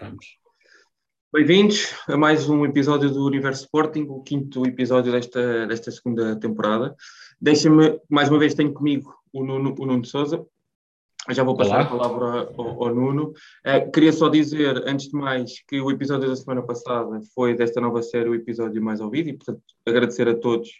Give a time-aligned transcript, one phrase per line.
[0.00, 0.38] Vamos.
[1.30, 6.96] Bem-vindos a mais um episódio do Universo Sporting, o quinto episódio desta, desta segunda temporada.
[7.38, 10.42] Deixem-me, mais uma vez, tenho comigo o Nuno, o Nuno Souza.
[11.28, 11.82] Já vou passar Olá.
[11.82, 13.34] a palavra ao, ao Nuno.
[13.66, 17.78] Uh, queria só dizer, antes de mais, que o episódio da semana passada foi desta
[17.78, 20.70] nova série o episódio mais ouvido e, portanto, agradecer a todos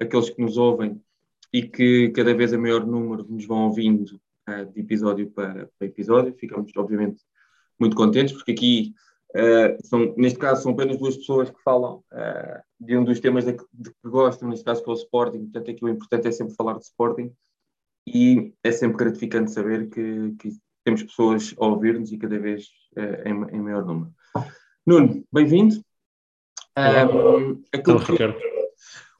[0.00, 0.98] aqueles que nos ouvem
[1.52, 4.18] e que cada vez a maior número nos vão ouvindo
[4.48, 6.34] uh, de episódio para, para episódio.
[6.38, 7.22] Ficamos, obviamente,
[7.82, 8.94] muito contentes, porque aqui,
[9.34, 13.44] uh, são, neste caso, são apenas duas pessoas que falam uh, de um dos temas
[13.44, 16.32] de, de, que gostam, neste caso que é o Sporting, portanto aqui o importante é
[16.32, 17.32] sempre falar de Sporting
[18.06, 20.50] e é sempre gratificante saber que, que
[20.84, 22.66] temos pessoas a ouvir-nos e cada vez
[22.96, 24.12] uh, em, em, maior número.
[24.86, 25.76] Nuno, bem-vindo.
[26.76, 28.36] Um, então, Ricardo.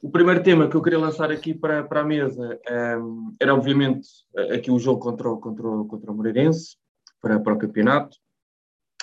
[0.01, 2.59] O primeiro tema que eu queria lançar aqui para, para a mesa
[2.99, 4.07] um, era, obviamente,
[4.53, 6.75] aqui o jogo contra o, contra o, contra o Moreirense,
[7.21, 8.17] para, para o campeonato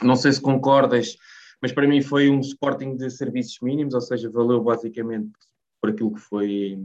[0.02, 1.16] não sei se concordas,
[1.60, 5.32] mas para mim foi um Sporting de serviços mínimos, ou seja, valeu basicamente
[5.80, 6.78] por aquilo que foi,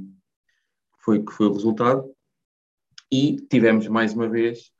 [0.99, 2.11] foi, que foi o resultado.
[3.11, 4.71] E tivemos mais uma vez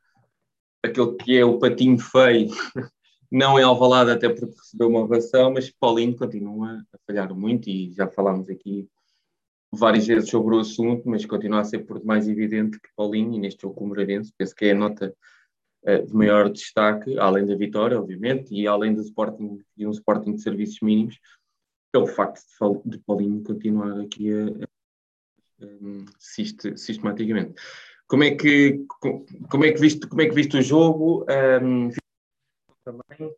[0.82, 2.48] aquele que é o patinho feio,
[3.30, 7.92] não é Alvalade até porque recebeu uma ovação, mas Paulinho continua a falhar muito e
[7.92, 8.88] já falámos aqui
[9.72, 13.38] várias vezes sobre o assunto, mas continua a ser por demais evidente que Paulinho, e
[13.38, 15.14] neste jogo com o Moreirense, penso que é a nota
[15.86, 20.42] de maior destaque, além da vitória, obviamente, e além do Sporting, de um Sporting de
[20.42, 21.18] serviços mínimos,
[21.94, 22.42] é o facto
[22.84, 24.46] de, Paulinho continuar aqui a,
[25.62, 27.54] a, a, sistematicamente.
[28.08, 28.84] Como é que
[29.50, 31.24] como é que viste como é que viste o jogo?
[31.62, 31.90] Um,
[32.84, 33.34] também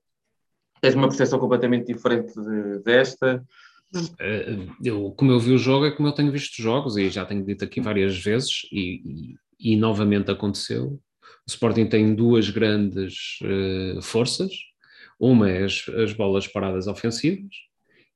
[0.81, 3.45] tens uma percepção completamente diferente de, desta.
[4.21, 7.25] Eh, eu, como eu vi o jogo é como eu tenho visto jogos e já
[7.25, 11.01] tenho dito aqui várias vezes e, e, e novamente aconteceu
[11.49, 14.53] o Sporting tem duas grandes uh, forças,
[15.19, 17.55] uma é as, as, bolas paradas ofensivas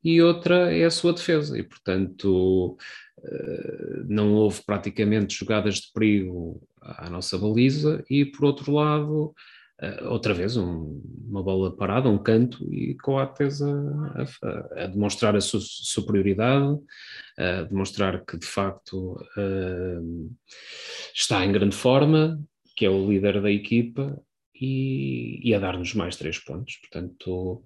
[0.05, 2.77] e outra é a sua defesa, e portanto
[3.19, 9.35] uh, não houve praticamente jogadas de perigo à nossa baliza, e por outro lado,
[9.83, 15.35] uh, outra vez um, uma bola parada, um canto, e Coates a, a, a demonstrar
[15.35, 16.79] a sua superioridade,
[17.39, 19.17] a demonstrar que de facto
[21.15, 22.39] está em grande forma,
[22.77, 24.21] que é o líder da equipa,
[24.63, 26.77] e, e a dar-nos mais três pontos.
[26.77, 27.65] Portanto,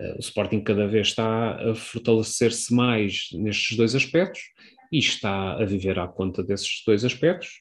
[0.00, 4.40] uh, o Sporting cada vez está a fortalecer-se mais nestes dois aspectos
[4.90, 7.60] e está a viver à conta desses dois aspectos.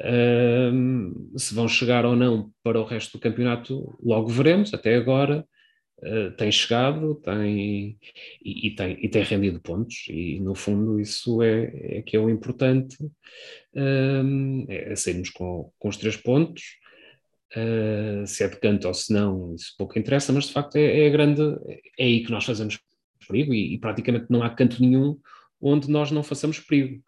[0.00, 4.74] Uh, se vão chegar ou não para o resto do campeonato, logo veremos.
[4.74, 5.46] Até agora
[5.98, 7.98] uh, tem chegado tem,
[8.44, 12.20] e, e, tem, e tem rendido pontos, e no fundo isso é, é que é
[12.20, 12.96] o importante
[13.74, 16.62] um, é sairmos com, com os três pontos.
[17.54, 21.06] Uh, se é de canto ou se não, isso pouco interessa, mas de facto é,
[21.06, 21.40] é grande,
[21.96, 22.78] é aí que nós fazemos
[23.26, 25.18] perigo e, e, praticamente não há canto nenhum
[25.60, 27.02] onde nós não façamos perigo.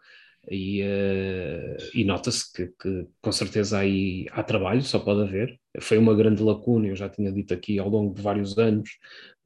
[0.51, 5.59] E, uh, e nota-se que, que, com certeza aí há trabalho, só pode haver.
[5.81, 8.91] Foi uma grande lacuna, eu já tinha dito aqui ao longo de vários anos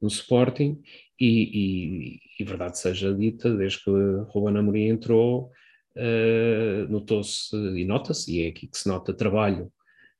[0.01, 0.81] no Sporting,
[1.19, 3.91] e, e, e verdade seja dita, desde que
[4.29, 5.51] Ruben Amorim entrou,
[5.97, 9.71] uh, notou-se e nota-se, e é aqui que se nota trabalho,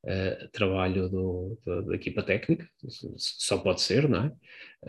[0.03, 2.67] uh, trabalho do, do, da equipa técnica,
[3.17, 4.31] só pode ser, não é?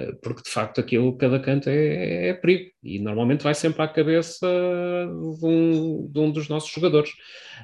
[0.03, 3.89] Uh, porque de facto aquilo, cada canto é, é, perigo, e normalmente vai sempre à
[3.89, 7.13] cabeça de um, de um dos nossos jogadores.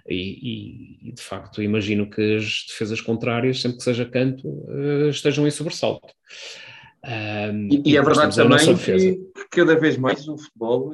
[0.09, 4.49] E, e, de facto imagino que as defesas contrárias, sempre que seja canto,
[5.11, 6.09] estejam em sobressalto.
[7.05, 10.93] Um, e, e, é verdade também que, que, cada vez mais o futebol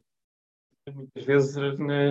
[0.93, 1.57] muitas vezes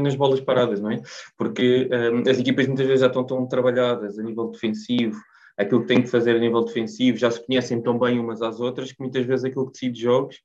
[0.02, 1.02] nas bolas paradas, não é?
[1.38, 5.19] Porque um, as equipas muitas vezes já estão tão trabalhadas a nível defensivo,
[5.58, 8.59] aquilo que têm que fazer a nível defensivo, já se conhecem tão bem umas às
[8.59, 10.41] outras que muitas vezes aquilo que decide jogos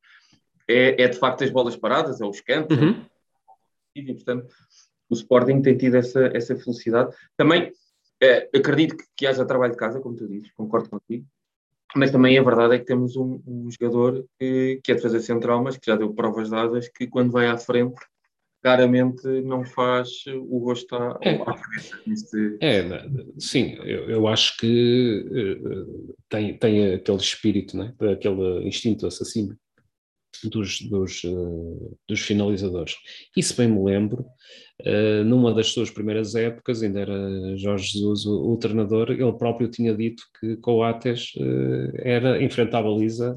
[0.68, 3.04] é, é de facto as bolas paradas, é os cantos, uhum.
[3.94, 4.54] e portanto
[5.08, 7.12] o Sporting tem tido essa, essa felicidade.
[7.36, 7.72] Também
[8.22, 11.26] é, acredito que, que haja trabalho de casa, como tu dizes, concordo contigo,
[11.96, 15.18] mas também a verdade é que temos um, um jogador que, que é de fazer
[15.18, 18.00] central, mas que já deu provas dadas que quando vai à frente
[18.64, 21.34] raramente não faz o gosto à, é.
[21.34, 21.96] à cabeça.
[22.60, 22.82] É,
[23.38, 27.94] sim, eu, eu acho que uh, tem, tem aquele espírito, né?
[28.12, 29.56] aquele instinto assassino
[30.44, 32.96] dos, dos, uh, dos finalizadores.
[33.36, 34.26] E se bem me lembro,
[34.82, 39.70] uh, numa das suas primeiras épocas, ainda era Jorge Jesus o, o treinador, ele próprio
[39.70, 41.32] tinha dito que Coates
[42.02, 43.34] era, enfrentar a baliza,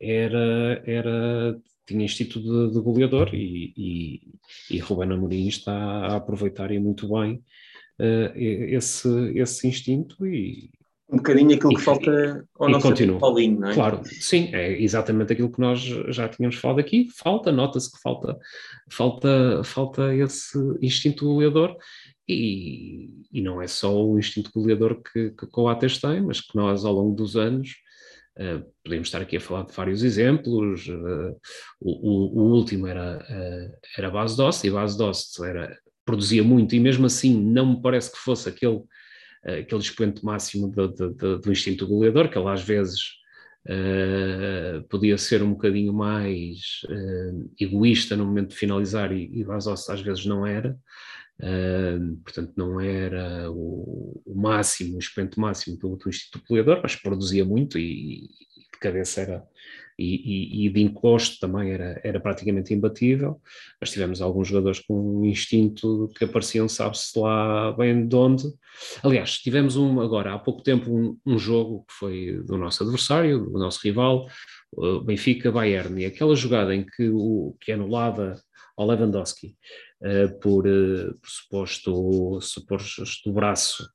[0.00, 4.20] era, era tinha instinto de, de goleador e, e,
[4.70, 7.42] e Ruben Amorim está a aproveitar e muito bem
[8.00, 10.70] uh, esse, esse instinto e,
[11.10, 13.18] um bocadinho aquilo que e, falta ao nosso continua.
[13.18, 13.74] Paulinho, não é?
[13.74, 17.08] Claro, sim, é exatamente aquilo que nós já tínhamos falado aqui.
[17.14, 18.38] Falta, nota-se que falta,
[18.90, 21.76] falta, falta esse instinto goleador
[22.28, 26.84] e, e não é só o instinto goleador que, que Coates tem, mas que nós
[26.84, 27.76] ao longo dos anos
[28.82, 30.86] podemos estar aqui a falar de vários exemplos.
[30.88, 31.36] Uh,
[31.80, 36.80] o, o, último era, uh, era Base Dost, e Base Dost era, produzia muito, e
[36.80, 38.82] mesmo assim não me parece que fosse aquele
[39.44, 43.00] aquele expoente máximo do, do, do instinto goleador, que ele às vezes
[43.68, 49.88] uh, podia ser um bocadinho mais uh, egoísta no momento de finalizar e, e Vazos
[49.88, 50.76] às vezes não era.
[52.22, 57.44] Portanto, não era o, o, máximo, o expoente máximo do, do instinto goleador, mas produzia
[57.44, 59.44] muito e, e de cabeça era,
[59.98, 63.40] e, e, e, de encosto também era, era praticamente imbatível,
[63.80, 68.44] mas tivemos alguns jogadores com um instinto que apareciam, sabe-se lá bem de onde.
[69.02, 73.44] Aliás, tivemos um, agora há pouco tempo um, um jogo que foi do nosso adversário,
[73.44, 74.28] do nosso rival,
[75.04, 78.40] Benfica-Bayern, e aquela jogada em que, o, que é anulada
[78.76, 79.56] ao Lewandowski
[80.40, 83.88] por, uh, por suposto, suposto braço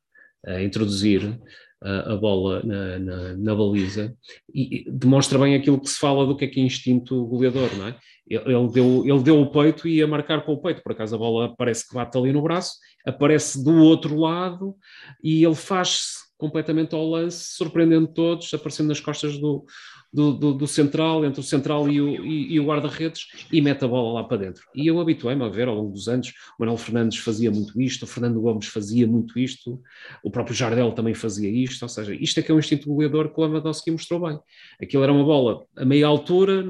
[0.45, 1.39] a introduzir,
[1.81, 4.13] a, bola na, na, na, baliza
[4.53, 7.88] e demonstra bem aquilo que se fala do que é que é instinto goleador, não
[7.88, 7.95] é?
[8.27, 11.17] Ele deu, ele deu o peito e ia marcar com o peito, por acaso a
[11.17, 12.73] bola parece que bate ali no braço,
[13.06, 14.75] aparece do outro lado
[15.23, 19.65] e ele faz-se completamente ao lance, surpreendendo todos, aparecendo nas costas do,
[20.11, 23.85] do, do, do, central, entre o central e o, e, e o guarda-redes, e mete
[23.85, 24.63] a bola lá para dentro.
[24.73, 28.03] E eu habituei-me a ver ao longo dos anos, o Manuel Fernandes fazia muito isto,
[28.03, 29.81] o Fernando Gomes fazia muito isto,
[30.23, 33.33] o próprio Jardel também fazia isto, ou seja, isto é que é um instinto goleador
[33.33, 34.39] que o Lewandowski mostrou bem.
[34.81, 36.65] Aquilo era uma bola a meia altura,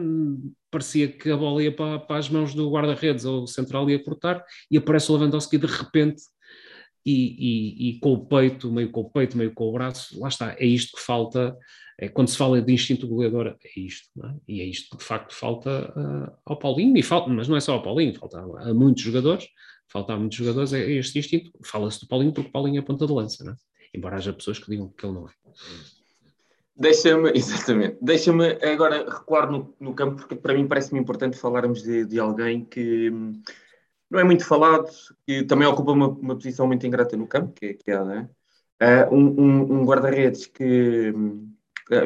[0.70, 4.04] parecia que a bola ia para, para as mãos do guarda-redes ou o central ia
[4.04, 6.22] cortar, e aparece o Lewandowski de repente
[7.06, 10.28] e, e, e, com o peito, meio com o peito, meio com o braço, lá
[10.28, 11.56] está, é isto que falta
[12.02, 14.34] é, quando se fala de instinto goleador, é isto, é?
[14.48, 17.60] e é isto que de facto falta uh, ao Paulinho, e falta, mas não é
[17.60, 19.50] só ao Paulinho, falta a, a muitos jogadores,
[19.86, 23.06] falta a muitos jogadores é este instinto, fala-se do Paulinho porque o Paulinho é ponta
[23.06, 23.98] de lança, é?
[23.98, 25.32] embora haja pessoas que digam que ele não é.
[26.74, 32.06] Deixa-me, exatamente, deixa-me agora recuar no, no, campo, porque para mim parece-me importante falarmos de,
[32.06, 33.42] de, alguém que hum,
[34.10, 34.90] não é muito falado,
[35.28, 38.30] que também ocupa uma, uma posição muito ingrata no campo, que, que é a Adam.
[38.82, 41.52] Uh, um, um, um guarda-redes que, hum,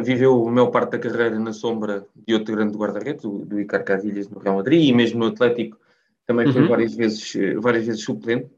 [0.03, 3.83] viveu a maior parte da carreira na sombra de outro grande guarda-redes, do, do Icar
[3.83, 5.77] Casilhas no Real Madrid, e mesmo no Atlético
[6.25, 6.69] também foi uhum.
[6.69, 8.50] várias, vezes, eh, várias vezes suplente.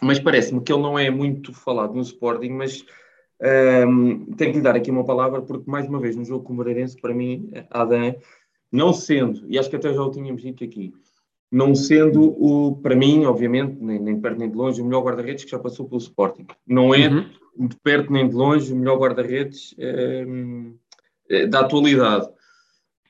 [0.00, 2.84] Mas parece-me que ele não é muito falado no Sporting, mas
[3.88, 6.52] um, tenho que lhe dar aqui uma palavra, porque mais uma vez no jogo com
[6.52, 8.14] o Moreirense, para mim, Adam,
[8.70, 10.92] não sendo, e acho que até já o tínhamos dito aqui,
[11.52, 15.44] não sendo o, para mim, obviamente, nem, nem perto nem de longe, o melhor guarda-redes
[15.44, 16.46] que já passou pelo Sporting.
[16.66, 17.68] Não é uhum.
[17.68, 20.72] de perto nem de longe o melhor guarda-redes ehm,
[21.28, 22.26] eh, da atualidade.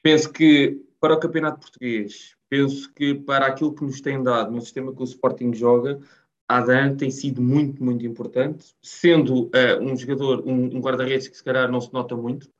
[0.02, 4.60] Penso que para o Campeonato Português, penso que para aquilo que nos tem dado no
[4.60, 6.00] sistema que o Sporting joga,
[6.48, 11.44] Adam tem sido muito, muito importante, sendo uh, um jogador, um, um guarda-redes que se
[11.44, 12.50] calhar não se nota muito,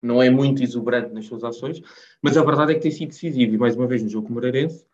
[0.00, 1.82] não é muito exuberante nas suas ações,
[2.22, 4.32] mas a verdade é que tem sido decisivo, e mais uma vez no jogo com
[4.32, 4.86] o Moreirense,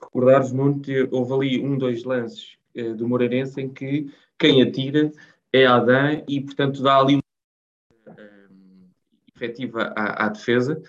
[0.00, 0.80] recordares, Nuno,
[1.10, 5.10] houve ali um, dois lances uh, do Moreirense em que quem atira
[5.52, 8.90] é Adam e, portanto, dá ali uma uh,
[9.34, 10.80] efetiva à, à, defesa.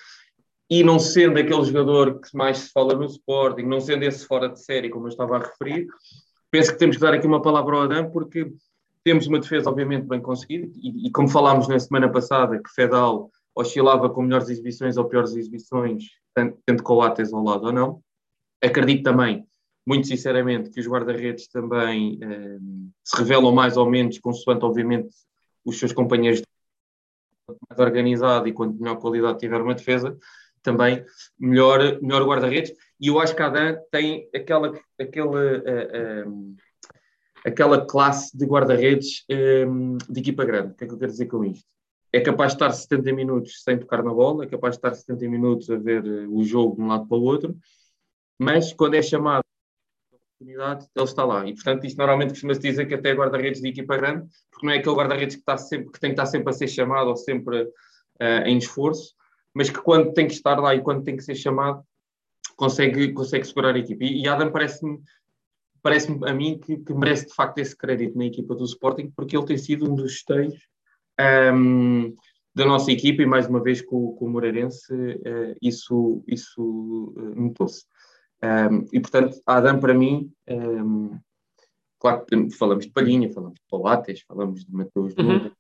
[0.70, 4.50] E não sendo aquele jogador que mais se fala no Sporting, não sendo esse fora
[4.50, 5.88] de série, como eu estava a referir,
[6.52, 8.52] penso que temos que dar aqui uma palavra ao Adam, porque
[9.04, 13.32] temos uma defesa, obviamente, bem conseguida, e, e como falámos na semana passada, que Fedal
[13.56, 16.04] oscilava com melhores exibições ou piores exibições,
[16.36, 18.02] tanto, tanto com o Ates ao lado ou não.
[18.62, 19.46] Acredito também,
[19.86, 22.58] muito sinceramente, que os guarda-redes também eh,
[23.04, 25.10] se revelam mais ou menos, consoante, obviamente,
[25.64, 26.42] os seus companheiros
[27.70, 30.18] mais organizado e quanto melhor qualidade tiver uma defesa,
[30.62, 31.04] também
[31.40, 32.74] melhor, melhor guarda-redes.
[33.00, 36.56] E eu acho que a Adam tem aquela, aquela, uh, uh,
[37.46, 39.26] aquela classe de guarda-redes
[39.68, 40.74] um, de equipa grande.
[40.74, 41.66] O que é que eu quero dizer com isto?
[42.12, 45.30] É capaz de estar 70 minutos sem tocar na bola, é capaz de estar 70
[45.30, 47.56] minutos a ver o jogo de um lado para o outro,
[48.40, 49.44] mas quando é chamado
[50.40, 51.46] oportunidade, ele está lá.
[51.46, 54.78] E, portanto, isto normalmente costuma-se dizer que até guarda-redes de equipa grande, porque não é
[54.78, 57.64] aquele guarda-redes que, está sempre, que tem que estar sempre a ser chamado ou sempre
[57.64, 59.14] uh, em esforço,
[59.54, 61.84] mas que quando tem que estar lá e quando tem que ser chamado,
[62.56, 64.04] consegue, consegue segurar a equipa.
[64.04, 65.00] E, e Adam parece-me
[65.82, 69.36] parece a mim que, que, merece de facto esse crédito na equipa do Sporting, porque
[69.36, 70.54] ele tem sido um dos esteios
[71.18, 72.14] um, ehm,
[72.54, 77.42] da nossa equipa e mais uma vez com, com o Moreirense uh, isso, isso uh,
[77.42, 77.86] notou-se.
[78.42, 81.20] Um, e, portanto, a Adam, para mim, um,
[82.00, 85.46] claro que falamos de Palhinha, falamos de Palates, falamos de Mateus uhum.
[85.46, 85.54] etc.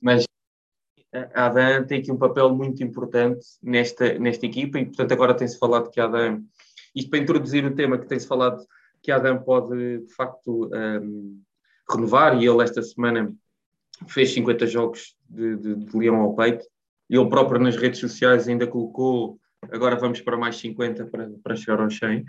[0.00, 0.24] mas
[1.12, 5.58] a Adam tem aqui um papel muito importante nesta, nesta equipa e, portanto, agora tem-se
[5.58, 6.42] falado que a Adam,
[6.94, 8.64] isto para introduzir o tema, que tem-se falado
[9.02, 11.42] que a Adam pode, de facto, um,
[11.90, 13.34] renovar e ele esta semana
[14.08, 16.64] fez 50 jogos de, de, de Leão ao peito
[17.10, 19.38] e ele próprio nas redes sociais ainda colocou
[19.70, 22.24] agora vamos para mais 50 para, para chegar ao 100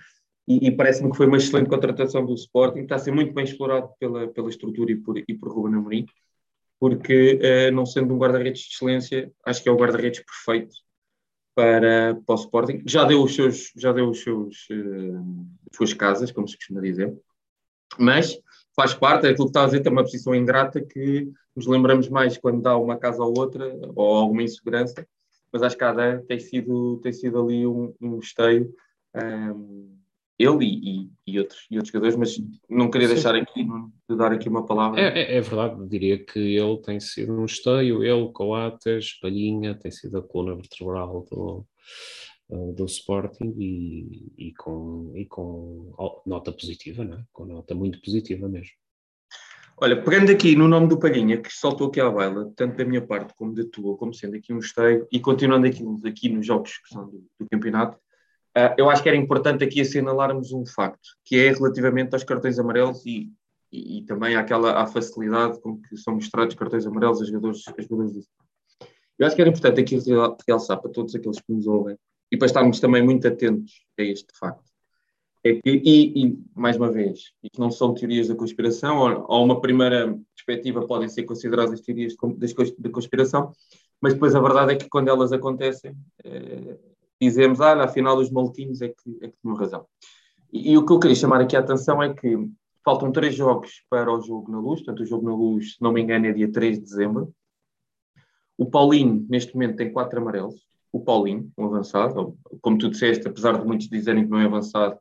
[0.47, 3.45] e, e parece-me que foi uma excelente contratação do Sporting, está a ser muito bem
[3.45, 6.05] explorado pela, pela estrutura e por, e por Ruben Amorim
[6.83, 10.75] porque uh, não sendo um guarda-redes de excelência, acho que é o guarda-redes perfeito
[11.55, 12.83] para, para o Sporting.
[12.85, 17.17] Já deu os seus, já deu os seus, uh, suas casas, como se costuma dizer,
[17.97, 18.37] mas
[18.75, 22.09] faz parte, é aquilo que está a dizer, tem uma posição ingrata que nos lembramos
[22.09, 25.07] mais quando dá uma casa ou outra, ou alguma insegurança,
[25.53, 28.73] mas acho que a Adam tem sido, tem sido ali um, um esteio
[29.15, 29.95] um,
[30.37, 33.13] ele e, e, outros, e outros jogadores, mas não queria Sim.
[33.13, 33.63] deixar aqui
[34.09, 34.99] de dar aqui uma palavra.
[34.99, 39.91] É, é, é, verdade, diria que ele tem sido um esteio, ele, Coates, Palhinha, tem
[39.91, 41.65] sido a coluna vertebral do,
[42.49, 45.93] eh, do Sporting e, e, com, e com
[46.25, 47.23] nota positiva, não é?
[47.31, 48.73] com nota muito positiva mesmo.
[49.77, 53.01] Olha, pegando aqui no nome do Palhinha, que soltou aqui à baila, tanto da minha
[53.01, 56.77] parte como da tua, como sendo aqui um esteio, e continuando aqui, aqui nos jogos
[56.77, 57.97] que são do, do campeonato,
[58.55, 62.59] Uh, eu acho que era importante aqui assinalarmos um facto, que é relativamente aos cartões
[62.59, 63.31] amarelos e,
[63.71, 67.81] e, e também àquela, à facilidade com que são mostrados cartões amarelos a jogadores, a
[67.81, 68.23] jogadores do
[69.17, 69.97] Eu acho que era importante aqui
[70.47, 71.97] realçar para todos aqueles que nos ouvem
[72.31, 74.71] e para estarmos também muito atentos a este facto.
[75.43, 79.43] É que, e, e mais uma vez, isto não são teorias da conspiração, ou, ou
[79.43, 82.15] uma primeira perspectiva podem ser consideradas teorias
[82.77, 83.51] da conspiração,
[84.01, 86.77] mas depois a verdade é que quando elas acontecem, é,
[87.21, 89.85] dizemos, ah, afinal os maluquinhos é que, é que tinham razão.
[90.51, 92.37] E, e, o que eu queria chamar aqui a atenção é que
[92.83, 95.91] faltam três jogos para o jogo na luz, portanto o jogo na luz, se não
[95.91, 97.33] me engano, é dia 3 de dezembro.
[98.57, 100.55] O Paulinho, neste momento, tem quatro amarelos.
[100.91, 104.99] O Paulinho, um avançado, como tu disseste, apesar de muitos dizerem que não é avançado,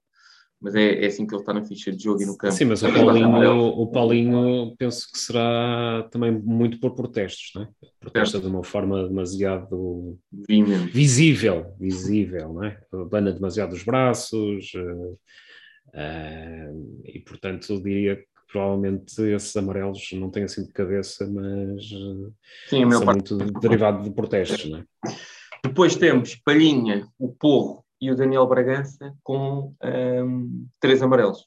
[0.62, 2.54] mas é, é, assim que ele está na ficha de jogo e no campo.
[2.54, 7.69] Sim, mas o Paulinho, o Paulinho penso que será também muito por protestos, não é?
[7.99, 10.16] Protesta de uma forma demasiado
[10.92, 12.78] visível, visível, não é?
[13.11, 15.19] Banda demasiado os braços uh,
[15.95, 21.88] uh, e, portanto, diria que provavelmente esses amarelos não têm assim de cabeça, mas
[22.69, 24.85] Sim, são muito derivado de protestos, não é?
[25.64, 31.47] Depois temos Palhinha, o Porro e o Daniel Bragança com um, três amarelos.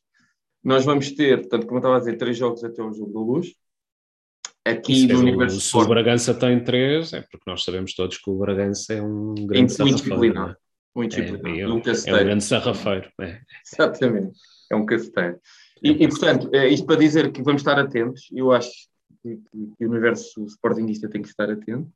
[0.64, 3.20] Nós vamos ter, portanto, como eu estava a dizer, três jogos até o jogo da
[3.20, 3.54] luz.
[4.64, 5.60] Aqui no universo.
[5.60, 9.36] Se o Bragança tem três, é porque nós sabemos todos que o Bragança é um
[9.36, 10.40] grande sarrafeiro.
[10.40, 10.56] É?
[10.96, 11.52] Muito disciplinado.
[11.52, 13.12] É, é, um, é um grande sarrafeiro.
[13.20, 13.42] É.
[13.74, 14.40] Exatamente.
[14.72, 15.38] É um caceteiro.
[15.84, 18.30] E, e, portanto, é isto para dizer que vamos estar atentos.
[18.32, 18.72] Eu acho
[19.22, 19.42] que,
[19.78, 21.92] que o universo sportingista tem que estar atento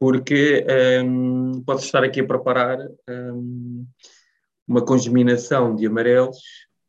[0.00, 0.64] porque
[1.04, 3.86] um, pode estar aqui a preparar um,
[4.66, 6.38] uma congeminação de amarelos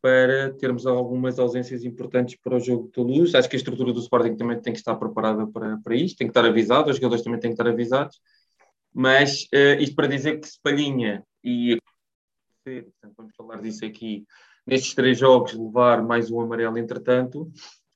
[0.00, 3.36] para termos algumas ausências importantes para o jogo de Toulouse.
[3.36, 6.26] Acho que a estrutura do Sporting também tem que estar preparada para, para isto, tem
[6.26, 8.18] que estar avisado, os jogadores também têm que estar avisados,
[8.94, 11.76] mas uh, isto para dizer que se Palhinha e
[13.16, 14.24] vamos falar disso aqui,
[14.66, 17.52] nestes três jogos levar mais um amarelo entretanto,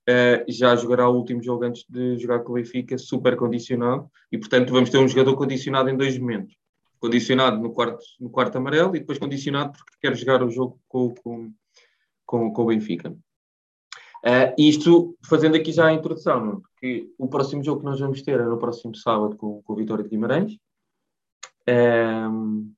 [0.08, 4.38] uh, já jogará o último jogo antes de jogar com o Benfica, super condicionado, e
[4.38, 6.54] portanto vamos ter um jogador condicionado em dois momentos.
[6.98, 11.14] Condicionado no quarto, no quarto amarelo e depois condicionado porque quer jogar o jogo com,
[11.14, 11.52] com,
[12.24, 13.10] com, com o Benfica.
[14.24, 18.40] Uh, isto fazendo aqui já a introdução, que o próximo jogo que nós vamos ter
[18.40, 20.56] é no próximo sábado com, com o Vitória de Guimarães.
[21.68, 22.72] Um,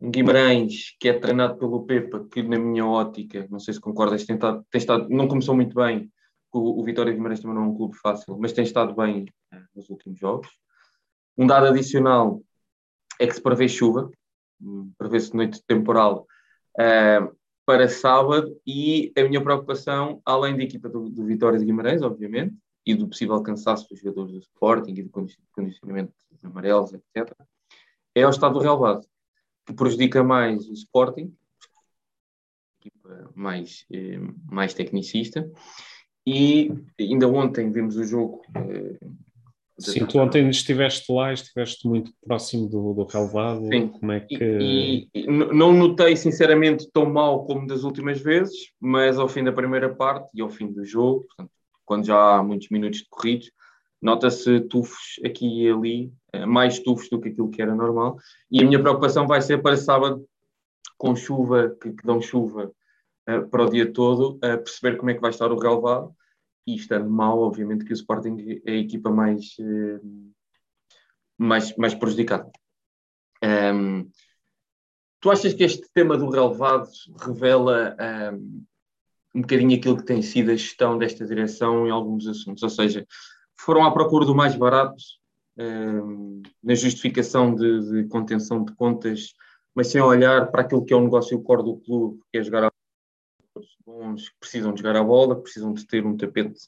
[0.00, 4.24] um Guimarães que é treinado pelo Pepa, que na minha ótica, não sei se concordas,
[4.24, 6.10] tem, tem estado, não começou muito bem,
[6.52, 9.62] o, Vitória de Guimarães também não é um clube fácil, mas tem estado bem eh,
[9.74, 10.48] nos últimos jogos.
[11.36, 12.42] Um dado adicional
[13.18, 14.10] é que se prevê chuva,
[14.60, 16.26] hum, prevê-se noite temporal
[16.78, 22.02] uh, para sábado e a minha preocupação, além da equipa do, do Vitória de Guimarães,
[22.02, 22.54] obviamente,
[22.84, 25.10] e do possível cansaço dos jogadores do Sporting e do
[25.52, 27.34] condicionamento dos amarelos, etc.,
[28.14, 29.06] é o estado do relevado,
[29.64, 31.34] que prejudica mais o Sporting,
[32.80, 34.18] equipa mais, eh,
[34.50, 35.50] mais tecnicista,
[36.26, 38.42] e ainda ontem vimos o jogo.
[38.54, 38.98] Eh,
[39.78, 43.66] Sim, tu ontem estiveste lá, estiveste muito próximo do, do relevado.
[43.66, 43.88] Sim.
[43.88, 44.36] Como é que.
[44.36, 49.52] E, e, não notei, sinceramente, tão mal como das últimas vezes, mas ao fim da
[49.52, 51.50] primeira parte e ao fim do jogo, portanto,
[51.84, 53.50] quando já há muitos minutos corridos,
[54.00, 58.16] nota-se tufos aqui e ali, eh, mais tufos do que aquilo que era normal.
[58.50, 60.24] E a minha preocupação vai ser para sábado,
[60.96, 62.70] com chuva, que, que dão chuva
[63.28, 66.14] uh, para o dia todo, a perceber como é que vai estar o relevado
[66.66, 70.00] e estando mal, obviamente que o Sporting é a equipa mais, eh,
[71.36, 72.50] mais, mais prejudicada.
[73.42, 74.08] Um,
[75.20, 76.88] tu achas que este tema do relevado
[77.20, 77.96] revela
[78.32, 78.64] um,
[79.34, 82.62] um bocadinho aquilo que tem sido a gestão desta direção em alguns assuntos?
[82.62, 83.04] Ou seja,
[83.56, 85.02] foram à procura do mais barato
[85.56, 89.34] um, na justificação de, de, contenção de contas,
[89.74, 92.71] mas sem olhar para aquilo que é o negócio core do clube, que é jogar
[94.16, 96.60] que precisam de jogar a bola, precisam de ter um tapete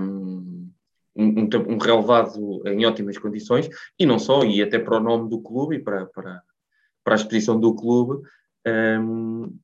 [0.00, 0.70] um,
[1.16, 3.68] um, um, relevado em ótimas condições,
[3.98, 6.42] e não só, e até para o nome do clube e para, para,
[7.02, 8.22] para a exposição do clube,
[8.66, 9.56] um,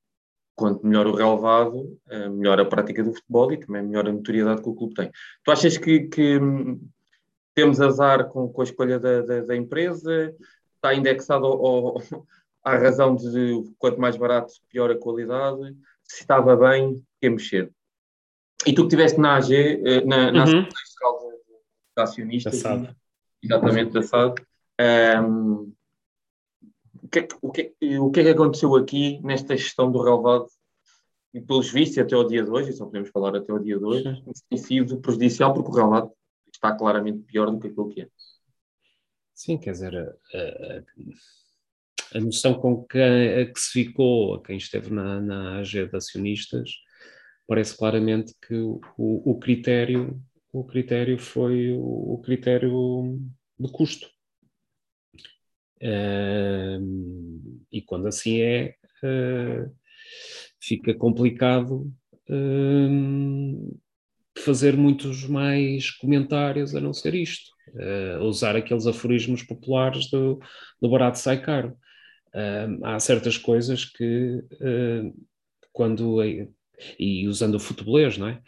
[0.55, 1.99] quanto melhor o relevado,
[2.31, 5.11] melhor a prática do futebol e também melhor a notoriedade que o clube tem.
[5.43, 6.81] Tu achas que, que hum,
[7.55, 10.35] temos azar com, com a escolha da, da, da empresa?
[10.77, 12.03] Está indexado ao, ao,
[12.65, 15.77] à razão de quanto mais barato, pior a qualidade?
[16.05, 17.73] Se estava bem, que mexer?
[18.67, 20.61] E tu que estiveste na AG, eh, na, na uhum.
[20.61, 21.31] Associação
[21.97, 22.63] de Acionistas,
[23.43, 24.43] exatamente, da SAD,
[25.23, 25.73] um,
[27.03, 30.47] o, que é, o, que, o que é que aconteceu aqui nesta gestão do relevado
[31.33, 33.77] e pelos vistos até ao dia de hoje, e só podemos falar até ao dia
[33.77, 36.13] de hoje, tem sido prejudicial porque o relevado
[36.53, 38.09] está claramente pior do que aquilo que é.
[39.35, 40.83] Sim, quer dizer, a,
[42.15, 45.97] a noção com que, a, que se ficou a quem esteve na, na AG de
[45.97, 46.71] acionistas
[47.47, 50.21] parece claramente que o, o critério
[50.55, 53.19] o critério foi o, o critério
[53.59, 54.09] de custo.
[55.83, 56.81] Uh,
[57.73, 59.75] e quando assim é, uh,
[60.63, 61.93] fica complicado
[62.31, 63.81] uh,
[64.39, 70.39] fazer muitos mais comentários a não ser isto, uh, usar aqueles aforismos populares do,
[70.81, 71.77] do barato sai caro.
[72.83, 74.43] Há certas coisas que,
[75.73, 76.21] quando,
[76.99, 78.41] e usando o futebolês, não é?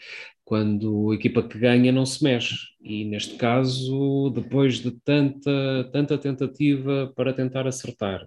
[0.45, 6.17] Quando a equipa que ganha não se mexe, e neste caso, depois de tanta, tanta
[6.19, 8.25] tentativa para tentar acertar,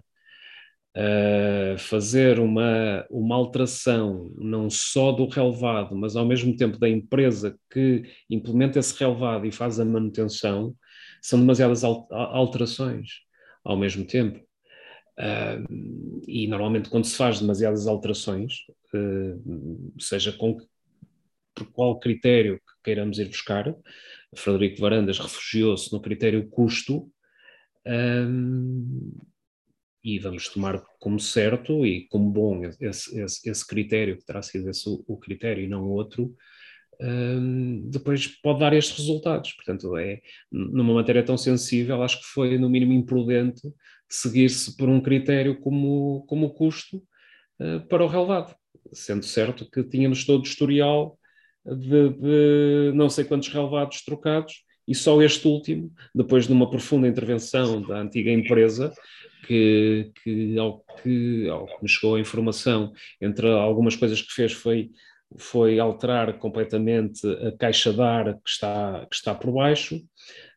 [0.96, 7.58] uh, fazer uma, uma alteração não só do relevado, mas ao mesmo tempo da empresa
[7.70, 10.74] que implementa esse relevado e faz a manutenção,
[11.22, 13.08] são demasiadas alterações
[13.64, 14.40] ao mesmo tempo.
[15.20, 18.60] Uh, e normalmente quando se faz demasiadas alterações,
[18.94, 20.56] uh, seja com
[21.54, 23.74] por qual critério que queiramos ir buscar,
[24.34, 27.10] Frederico Varandas refugiou-se no critério custo,
[27.86, 29.12] um,
[30.02, 34.70] e vamos tomar como certo e como bom esse, esse, esse critério, que terá sido
[34.70, 36.34] esse o, o critério e não outro,
[37.00, 39.52] um, depois pode dar estes resultados.
[39.52, 43.62] Portanto, é, numa matéria tão sensível, acho que foi no mínimo imprudente
[44.10, 46.96] seguir-se por um critério como, como custo
[47.60, 48.54] uh, para o relevado,
[48.92, 51.18] sendo certo que tínhamos todo o historial
[51.64, 57.06] de, de não sei quantos relevados trocados e só este último, depois de uma profunda
[57.06, 58.92] intervenção da antiga empresa,
[59.46, 64.52] que, que, ao, que, ao que me chegou a informação, entre algumas coisas que fez
[64.52, 64.90] foi,
[65.38, 70.00] foi alterar completamente a caixa de ar que está, que está por baixo,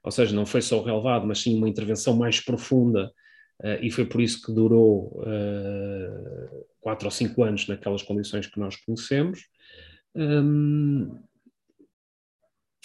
[0.03, 3.11] ou seja, não foi só o relevado, mas sim uma intervenção mais profunda,
[3.81, 8.75] e foi por isso que durou uh, quatro ou cinco anos naquelas condições que nós
[8.75, 9.47] conhecemos.
[10.15, 11.17] Um,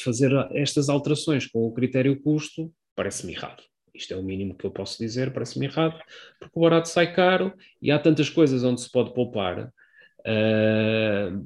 [0.01, 3.63] fazer estas alterações com o critério custo parece-me errado.
[3.95, 6.01] Isto é o mínimo que eu posso dizer, parece-me errado,
[6.39, 9.73] porque o barato sai caro e há tantas coisas onde se pode poupar.
[10.21, 11.45] Uh,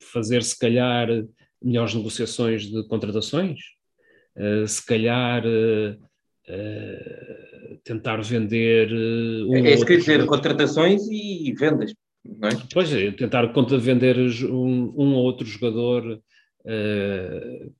[0.00, 1.08] fazer, se calhar,
[1.62, 3.60] melhores negociações de contratações,
[4.36, 6.08] uh, se calhar uh,
[7.84, 8.92] tentar vender.
[8.92, 12.52] Um é isso que dizer, contratações e vendas, não é?
[12.72, 16.20] Pois é, tentar vender um, um ou outro jogador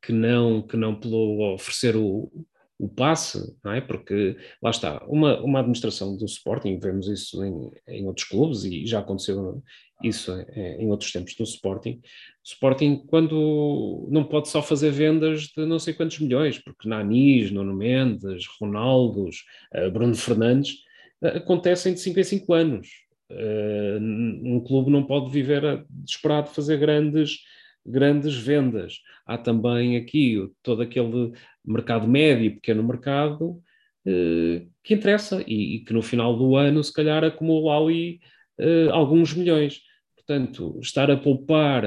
[0.00, 2.30] que, não, que não pelo oferecer o,
[2.78, 3.80] o passe, não é?
[3.80, 8.84] Porque lá está, uma, uma administração do Sporting, vemos isso em, em outros clubes e
[8.86, 9.62] já aconteceu
[10.02, 12.00] isso em, em outros tempos do Sporting.
[12.44, 17.74] Sporting, quando não pode só fazer vendas de não sei quantos milhões, porque Nanis, Nuno
[17.74, 20.78] Mendes, Ronaldos, uh, Bruno Fernandes,
[21.22, 22.88] uh, acontecem de 5 em 5 anos.
[23.30, 23.98] Uh,
[24.44, 27.38] um clube não pode viver desesperado de fazer grandes
[27.84, 29.00] grandes vendas.
[29.26, 31.32] Há também aqui todo aquele
[31.64, 33.60] mercado médio, pequeno mercado,
[34.06, 38.20] eh, que interessa e, que no final do ano, se calhar, acumula ali
[38.58, 39.80] eh, alguns milhões.
[40.16, 41.84] Portanto, estar a poupar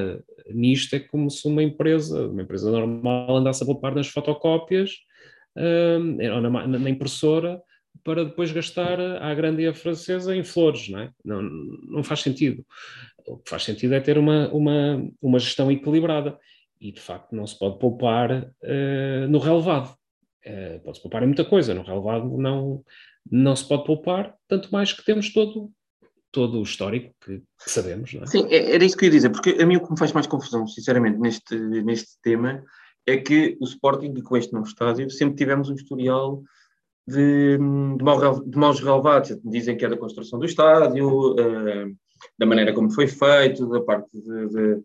[0.53, 4.91] nisto é como se uma empresa, uma empresa normal, andasse a poupar nas fotocópias
[5.57, 5.97] eh,
[6.33, 7.61] ou na, na, impressora
[8.03, 11.11] para depois gastar à grande e à francesa em flores, não é?
[11.23, 12.65] Não, não faz sentido.
[13.25, 16.37] O que faz sentido é ter uma, uma, uma gestão equilibrada.
[16.79, 19.95] e de facto não se pode poupar uh, no relevado.
[20.45, 22.83] Uh, pode-se poupar em muita coisa, no relevado não,
[23.31, 25.71] não se pode poupar, tanto mais que temos todo,
[26.35, 28.13] todo o histórico que, que sabemos.
[28.13, 28.27] Não é?
[28.27, 30.11] Sim, é, era isso que eu ia dizer, porque a mim o que me faz
[30.11, 32.61] mais confusão, sinceramente, neste, neste tema,
[33.07, 36.43] é que o Sporting, com este novo estádio, sempre tivemos um historial
[37.07, 39.37] de, de, mal, de maus relevados.
[39.45, 41.95] Dizem que é da construção do estádio, uh,
[42.37, 44.83] da maneira como foi feito, da parte de, de,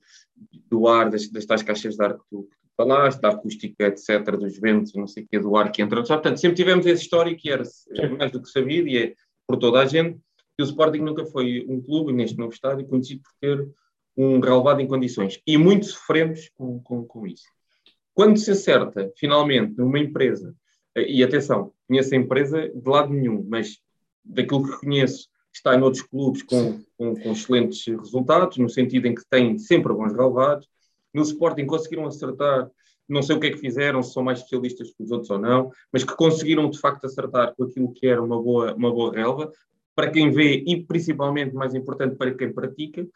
[0.71, 4.57] do ar, das, das tais caixas de ar que tu, falaste, da acústica, etc., dos
[4.57, 6.01] ventos, não sei o que, do ar que entra.
[6.05, 7.65] Portanto, sempre tivemos esse histórico que era
[8.17, 9.15] mais do que sabido e é
[9.49, 10.21] por toda a gente
[10.61, 13.67] que o Sporting nunca foi um clube, neste novo estádio, conhecido por ter
[14.15, 15.41] um relevado em condições.
[15.47, 17.47] E muito sofremos com, com, com isso.
[18.13, 20.55] Quando se acerta, finalmente, numa empresa,
[20.95, 23.79] e atenção, conheço a empresa de lado nenhum, mas
[24.23, 29.15] daquilo que conheço, está em outros clubes com, com, com, excelentes resultados, no sentido em
[29.15, 30.69] que têm sempre bons relevados.
[31.15, 32.71] No Sporting conseguiram acertar,
[33.09, 35.39] não sei o que é que fizeram, se são mais especialistas que os outros ou
[35.39, 39.11] não, mas que conseguiram de facto acertar com aquilo que era uma boa, uma boa
[39.11, 39.51] relva,
[40.01, 43.07] para quem vê e principalmente, mais importante, para quem pratica.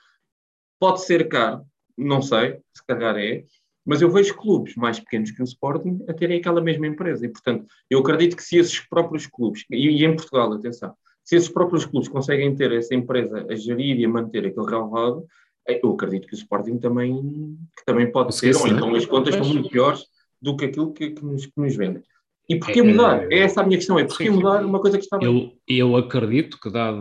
[0.79, 1.65] Pode ser caro,
[1.97, 3.43] não sei, se calhar é,
[3.87, 7.25] mas eu vejo clubes mais pequenos que o Sporting a terem aquela mesma empresa.
[7.25, 10.95] E, portanto, eu acredito que se esses próprios clubes, e, em Portugal, atenção,
[11.25, 15.27] se esses próprios clubes conseguem ter essa empresa a gerir e a manter aquele relevado,
[15.67, 19.35] eh, eu acredito que o Sporting também, que também pode ser, ou então as contas
[19.37, 20.05] são muito piores
[20.41, 22.03] do que aquilo que, que, nos, que nos vendem.
[22.49, 23.33] E porquê é, mudar?
[23.33, 25.27] É essa a minha questão, é porquê mudar uma coisa que está bem?
[25.27, 27.01] Eu, eu acredito que, dada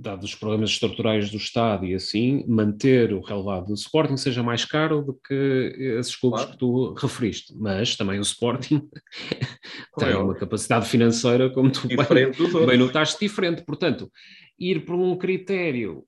[0.00, 4.64] dados os problemas estruturais do Estado e assim, manter o relevado do Sporting seja mais
[4.64, 6.52] caro do que esses clubes claro.
[6.52, 7.54] que tu referiste.
[7.56, 8.88] Mas também o Sporting
[9.98, 13.62] tem é uma capacidade financeira, como tu bem, bem notaste, diferente.
[13.62, 14.10] Portanto,
[14.58, 16.04] ir por um critério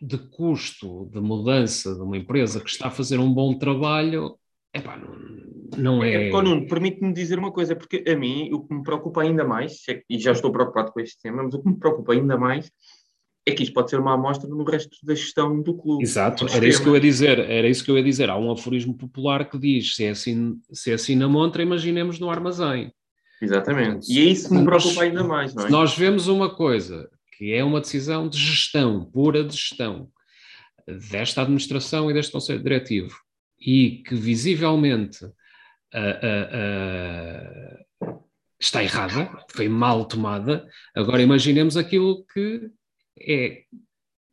[0.00, 4.36] de custo de mudança de uma empresa que está a fazer um bom trabalho,
[4.76, 5.16] epá, não,
[5.76, 6.28] não é.
[6.28, 9.82] é Nuno, permite-me dizer uma coisa, porque a mim o que me preocupa ainda mais,
[9.88, 12.70] é e já estou preocupado com este tema, mas o que me preocupa ainda mais
[13.46, 16.02] é que isto pode ser uma amostra no resto da gestão do clube.
[16.02, 18.28] Exato, era isso que eu ia dizer, era isso que eu ia dizer.
[18.28, 22.18] Há um aforismo popular que diz: se é assim, se é assim na montra, imaginemos
[22.18, 22.92] no armazém.
[23.40, 24.12] Exatamente.
[24.12, 25.66] E é isso que me preocupa ainda mais, não é?
[25.66, 30.08] Se nós vemos uma coisa que é uma decisão de gestão, pura de gestão,
[31.10, 33.14] desta administração e deste Conselho Diretivo,
[33.58, 35.32] e que visivelmente uh,
[38.02, 38.18] uh,
[38.58, 42.70] está errada, foi mal tomada, agora imaginemos aquilo que
[43.18, 43.64] é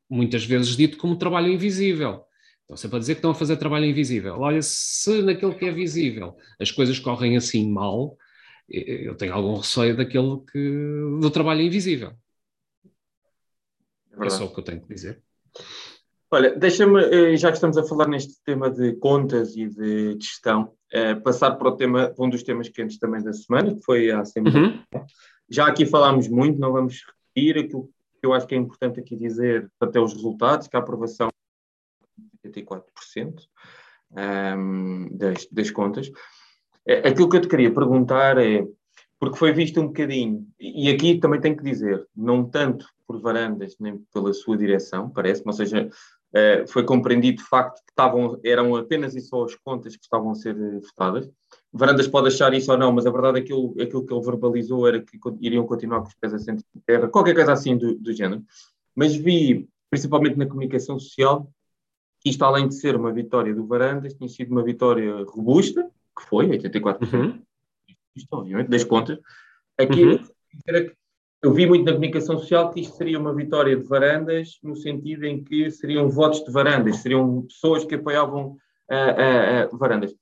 [0.09, 2.25] muitas vezes dito como trabalho invisível.
[2.65, 4.39] Então, sempre a dizer que estão a fazer trabalho invisível.
[4.39, 8.17] Olha, se naquele que é visível as coisas correm assim mal,
[8.69, 12.13] eu tenho algum receio daquele que, do trabalho invisível.
[14.21, 15.21] É, é só o que eu tenho que dizer.
[16.33, 20.73] Olha, deixa-me, eh, já que estamos a falar neste tema de contas e de gestão,
[20.91, 24.21] eh, passar para o tema, um dos temas quentes também da semana, que foi a
[24.21, 24.83] Assembleia.
[24.95, 25.05] Uhum.
[25.47, 27.03] Já aqui falámos muito, não vamos
[27.35, 27.87] repetir aquilo
[28.19, 31.29] que eu acho que é importante aqui dizer até os resultados, que a aprovação
[32.43, 32.81] é 84%
[34.57, 36.11] um, das, das contas.
[36.83, 38.65] É, aquilo que eu te queria perguntar é,
[39.19, 43.75] porque foi visto um bocadinho, e aqui também tenho que dizer, não tanto por varandas
[43.79, 45.89] nem pela sua direção, parece-me, ou seja,
[46.33, 50.31] uh, foi compreendido de facto que estavam, eram apenas e só as contas que estavam
[50.31, 51.29] a ser votadas.
[51.71, 54.25] Varandas pode achar isso ou não, mas a verdade é que aquilo, aquilo que ele
[54.25, 57.95] verbalizou era que iriam continuar com os pés assentos de terra, qualquer coisa assim do,
[57.95, 58.43] do género.
[58.95, 61.49] Mas vi, principalmente na comunicação social,
[62.19, 66.25] que isto, além de ser uma vitória do Varandas, tinha sido uma vitória robusta, que
[66.25, 67.41] foi, 84%, uhum.
[68.15, 69.19] isto obviamente, das contas.
[69.77, 70.23] Aqui, uhum.
[71.43, 75.25] Eu vi muito na comunicação social que isto seria uma vitória de Varandas, no sentido
[75.25, 78.51] em que seriam votos de Varandas, seriam pessoas que apoiavam
[78.89, 80.15] uh, uh, uh, Varandas.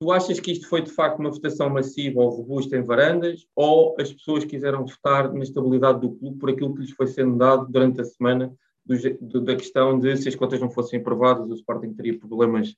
[0.00, 3.94] Tu achas que isto foi de facto uma votação massiva ou robusta em varandas, ou
[4.00, 7.70] as pessoas quiseram votar na estabilidade do clube por aquilo que lhes foi sendo dado
[7.70, 8.50] durante a semana
[8.82, 12.74] do, do, da questão de se as contas não fossem aprovadas, o Sporting teria problemas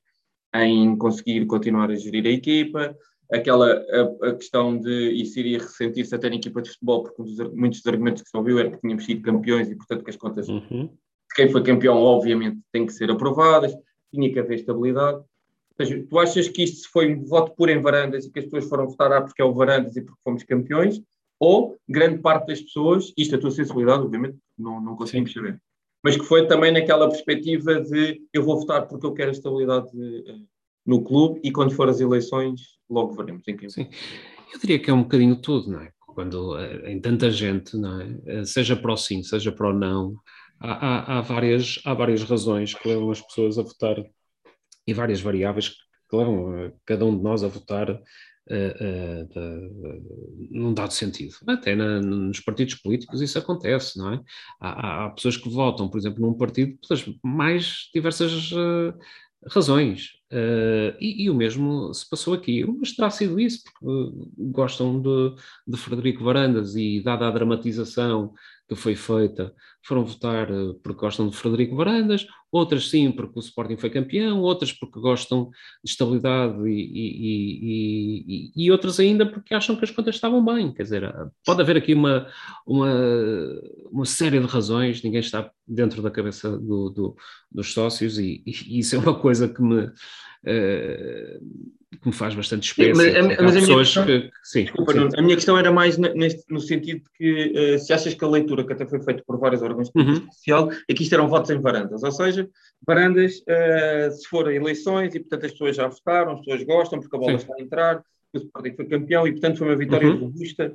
[0.52, 2.96] em conseguir continuar a gerir a equipa,
[3.32, 7.24] aquela a, a questão de se iria ressentir-se até na equipa de futebol, porque um
[7.24, 10.10] dos, muitos dos argumentos que se ouviu era que tínhamos sido campeões e, portanto, que
[10.10, 10.86] as contas uhum.
[10.86, 13.74] de quem foi campeão, obviamente, têm que ser aprovadas,
[14.12, 15.22] tinha que haver estabilidade
[15.76, 18.68] seja, tu achas que isto foi um voto puro em Varandas e que as pessoas
[18.68, 21.00] foram votar ah, porque é o Varandas e porque fomos campeões?
[21.38, 25.60] Ou grande parte das pessoas, isto é a tua sensibilidade, obviamente, não, não conseguimos saber,
[26.02, 29.88] mas que foi também naquela perspectiva de eu vou votar porque eu quero a estabilidade
[29.94, 30.36] eh,
[30.84, 33.68] no clube e quando for as eleições, logo veremos em quem.
[33.68, 33.88] Sim,
[34.52, 35.90] eu diria que é um bocadinho tudo, não é?
[36.06, 38.20] Quando eh, em tanta gente, não é?
[38.26, 40.14] Eh, seja para o sim, seja para o não,
[40.60, 43.96] há, há, há, várias, há várias razões que levam as pessoas a votar
[44.86, 45.70] e várias variáveis
[46.10, 47.96] que levam cada um de nós a votar uh,
[48.50, 51.34] uh, de, num dado sentido.
[51.46, 54.20] Até na, nos partidos políticos isso acontece, não é?
[54.60, 58.94] Há, há, pessoas que votam, por exemplo, num partido pelas mais diversas uh,
[59.48, 60.10] razões.
[60.32, 62.64] Uh, e, e, o mesmo se passou aqui.
[62.64, 65.34] Mas terá sido isso, porque gostam de,
[65.66, 68.32] de Frederico Varandas e, dada a dramatização
[68.68, 73.40] que foi feita, foram votar uh, porque gostam de Frederico Varandas, outras sim porque o
[73.40, 75.50] Sporting foi campeão, outras porque gostam
[75.82, 80.72] de estabilidade e, e, e, outras ainda porque acham que as contas estavam bem.
[80.72, 81.14] Quer dizer,
[81.44, 82.28] pode haver aqui uma,
[82.66, 82.92] uma,
[83.90, 87.16] uma série de razões, ninguém está dentro da cabeça do, do,
[87.50, 89.90] dos sócios e, isso é uma coisa que me
[90.42, 92.92] uh, que me faz bastante espécie.
[92.92, 95.08] Mas, a, mas a, minha questão, que, sim, desculpa, sim.
[95.16, 98.28] a minha questão era mais neste, no sentido de que uh, se achas que a
[98.28, 100.30] leitura que até foi feita por vários órgãos de uhum.
[100.30, 102.48] social é que isto eram votos em varandas, ou seja,
[102.86, 107.16] varandas uh, se forem eleições e portanto as pessoas já votaram, as pessoas gostam porque
[107.16, 107.44] a bola sim.
[107.44, 108.04] está a entrar,
[108.34, 110.18] o Sporting foi campeão e portanto foi uma vitória uhum.
[110.18, 110.74] robusta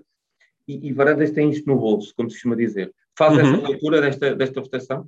[0.68, 2.94] e, e varandas têm isto no bolso, como se costuma dizer.
[3.18, 3.40] Faz uhum.
[3.40, 5.08] essa leitura desta, desta votação?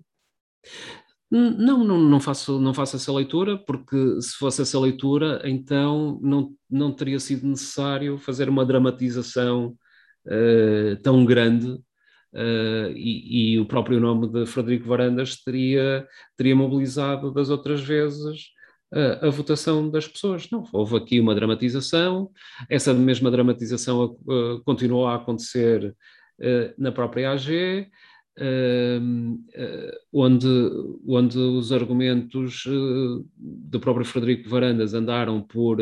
[1.32, 6.56] Não, não, não, faço, não faço essa leitura, porque se fosse essa leitura, então não,
[6.68, 9.78] não teria sido necessário fazer uma dramatização
[10.26, 11.80] uh, tão grande
[12.34, 18.48] uh, e, e, o próprio nome de Frederico Varandas teria, teria mobilizado das outras vezes
[18.94, 20.50] uh, a votação das pessoas.
[20.52, 22.30] Não, houve aqui uma dramatização,
[22.70, 24.18] essa mesma dramatização
[24.66, 25.96] continuou a acontecer
[26.78, 27.90] na própria AG.
[28.42, 30.48] Uh, onde,
[31.06, 35.78] onde os argumentos uh, do próprio Frederico Varandas andaram por,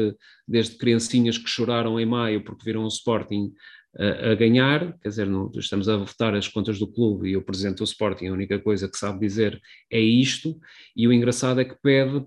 [0.47, 3.53] desde criancinhas que choraram em maio porque viram o Sporting
[3.99, 7.77] a ganhar, quer dizer, não, estamos a votar as contas do clube e o presidente
[7.77, 9.59] do Sporting, a única coisa que sabe dizer
[9.91, 10.59] é isto,
[10.95, 12.23] e o engraçado é que pede,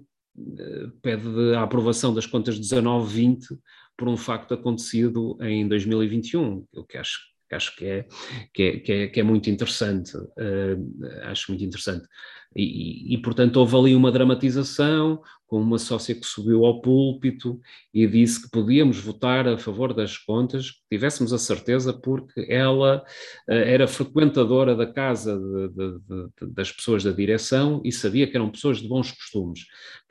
[1.01, 3.57] pede a aprovação das contas 19-20
[3.97, 8.07] por um facto acontecido em 2021, o que acho que acho que é,
[8.55, 12.07] que é, que é, que é muito interessante, uh, acho muito interessante.
[12.55, 17.61] E, e, portanto, houve ali uma dramatização com uma sócia que subiu ao púlpito
[17.95, 23.05] e disse que podíamos votar a favor das contas, que tivéssemos a certeza, porque ela
[23.49, 25.99] uh, era frequentadora da casa de, de,
[26.41, 29.67] de, das pessoas da direção e sabia que eram pessoas de bons costumes.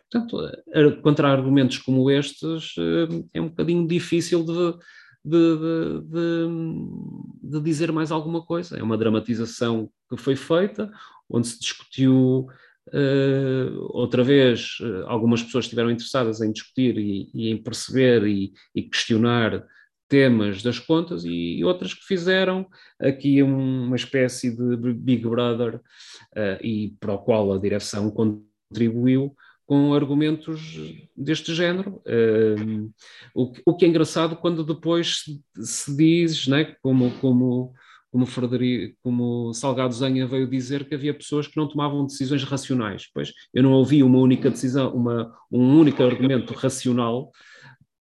[0.09, 0.37] Portanto,
[1.03, 4.77] contra argumentos como estes, uh, é um bocadinho difícil de
[5.23, 6.47] de, de,
[7.43, 8.77] de, dizer mais alguma coisa.
[8.77, 10.89] É uma dramatização que foi feita,
[11.29, 12.47] onde se discutiu
[12.89, 18.53] uh, outra vez, uh, algumas pessoas estiveram interessadas em discutir e, e em perceber e,
[18.73, 19.63] e, questionar
[20.07, 22.67] temas das contas e outras que fizeram
[22.99, 29.35] aqui uma espécie de Big Brother uh, e para o qual a direção contribuiu
[29.69, 30.79] com argumentos
[31.15, 32.01] deste género.
[32.07, 32.91] Uh,
[33.35, 37.71] o, o, que é engraçado quando depois se, se diz, né, como, como,
[38.11, 43.07] como, Frederico, como Salgado Zenha veio dizer que havia pessoas que não tomavam decisões racionais.
[43.13, 47.31] Pois eu não ouvi uma única decisão, uma, um único argumento racional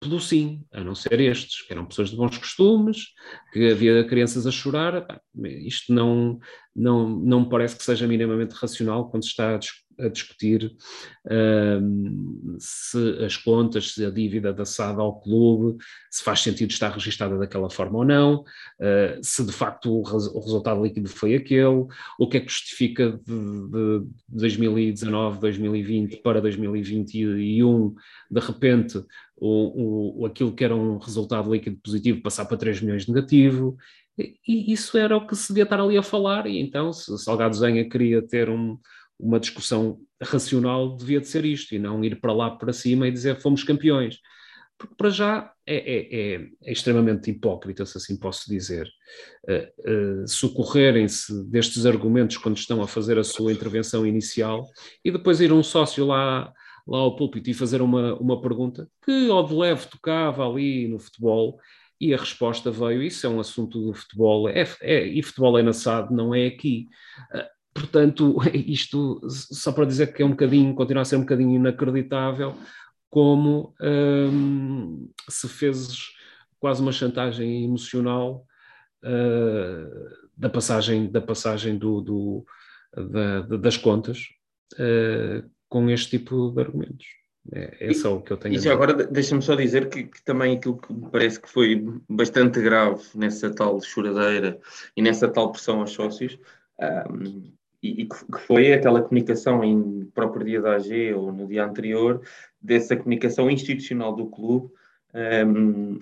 [0.01, 3.07] pelo sim, a não ser estes, que eram pessoas de bons costumes,
[3.53, 5.05] que havia crianças a chorar.
[5.67, 6.39] Isto não,
[6.75, 10.75] não, não me parece que seja minimamente racional quando se está a discutir a discutir
[11.31, 14.65] um, se as contas, se a dívida da
[14.99, 19.93] ao clube, se faz sentido estar registada daquela forma ou não, uh, se de facto
[19.93, 21.87] o, res, o, resultado líquido foi aquele,
[22.19, 27.95] o que é que justifica de, de 2019, 2020 para 2021,
[28.31, 29.05] de repente,
[29.37, 33.77] o, o, aquilo que era um resultado líquido positivo passar para 3 milhões negativo,
[34.19, 37.55] e isso era o que se devia estar ali a falar, e então se Salgado
[37.55, 38.77] Zenha queria ter um,
[39.19, 43.13] uma discussão racional devia de ser isto, e não ir para lá para cima e
[43.13, 44.19] dizer fomos campeões.
[44.79, 48.89] Porque para já é, é, é, é extremamente hipócrita, se assim posso dizer,
[49.49, 54.65] uh, uh, socorrerem-se destes argumentos quando estão a fazer a sua intervenção inicial
[55.05, 56.53] e depois ir um sócio lá,
[56.87, 61.01] lá ao púlpito e fazer uma, uma pergunta que ao de leve tocava ali no
[61.01, 61.59] futebol
[62.01, 65.63] e a resposta veio, isso é um assunto do futebol, é, é, e futebol é
[65.65, 66.87] na SAD, não é aqui.
[67.79, 72.55] Portanto, isto só para dizer que é um bocadinho, continua a ser um bocadinho inacreditável
[73.09, 76.11] como hum, se fez
[76.59, 78.45] quase uma chantagem emocional
[79.05, 82.47] uh, da passagem, da passagem do, do
[82.95, 84.27] da, das contas
[84.75, 87.07] uh, com este tipo de argumentos.
[87.51, 88.71] É, é só o que eu tenho e, a dizer.
[88.73, 93.03] agora deixa-me só dizer que, que, também aquilo que me parece que foi bastante grave
[93.15, 94.61] nessa tal choradeira
[94.95, 96.39] e nessa tal pressão aos sócios
[97.11, 97.51] um,
[97.83, 102.23] e, e, que foi aquela comunicação em próprio dia da AG ou no dia anterior,
[102.61, 104.71] dessa comunicação institucional do clube,
[105.47, 105.99] um,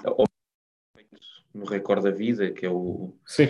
[1.54, 3.48] no recorde da vida, que é o Sim.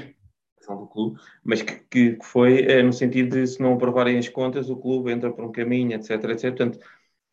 [0.69, 4.69] do clube, mas que, que foi é, no sentido de se não aprovarem as contas,
[4.71, 6.43] o clube entra por um caminho, etc, etc.
[6.43, 6.79] Portanto,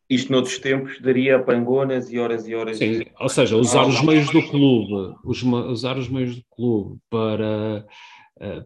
[0.08, 2.78] isto noutros tempos daria pangonas e horas e horas.
[2.78, 3.12] Sim, de...
[3.18, 7.86] ou seja, usar os meios do clube, usar os meios do clube para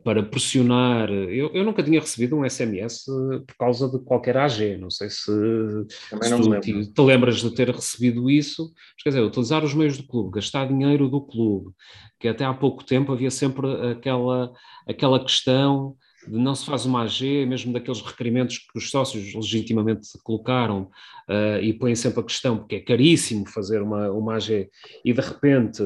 [0.03, 1.11] para pressionar.
[1.11, 3.05] Eu, eu, nunca tinha recebido um SMS
[3.47, 7.69] por causa de qualquer AG, não sei se, se tu te, te, lembras de ter
[7.69, 8.73] recebido isso.
[8.95, 11.71] Mas, quer dizer, utilizar os meios do clube, gastar dinheiro do clube,
[12.19, 14.51] que até há pouco tempo havia sempre aquela,
[14.87, 20.09] aquela questão de não se faz uma AG, mesmo daqueles requerimentos que os sócios legitimamente
[20.23, 20.91] colocaram
[21.29, 24.69] uh, e põem sempre a questão, porque é caríssimo fazer uma, uma AG,
[25.05, 25.83] e de repente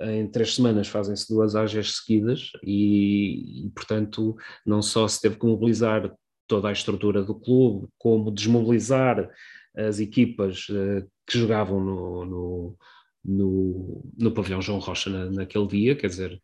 [0.00, 5.46] em três semanas fazem-se duas AGs seguidas e, e, portanto, não só se teve que
[5.46, 6.12] mobilizar
[6.46, 9.30] toda a estrutura do clube, como desmobilizar
[9.76, 12.76] as equipas uh, que jogavam no, no,
[13.24, 16.40] no, no, pavilhão João Rocha na, naquele dia, quer dizer,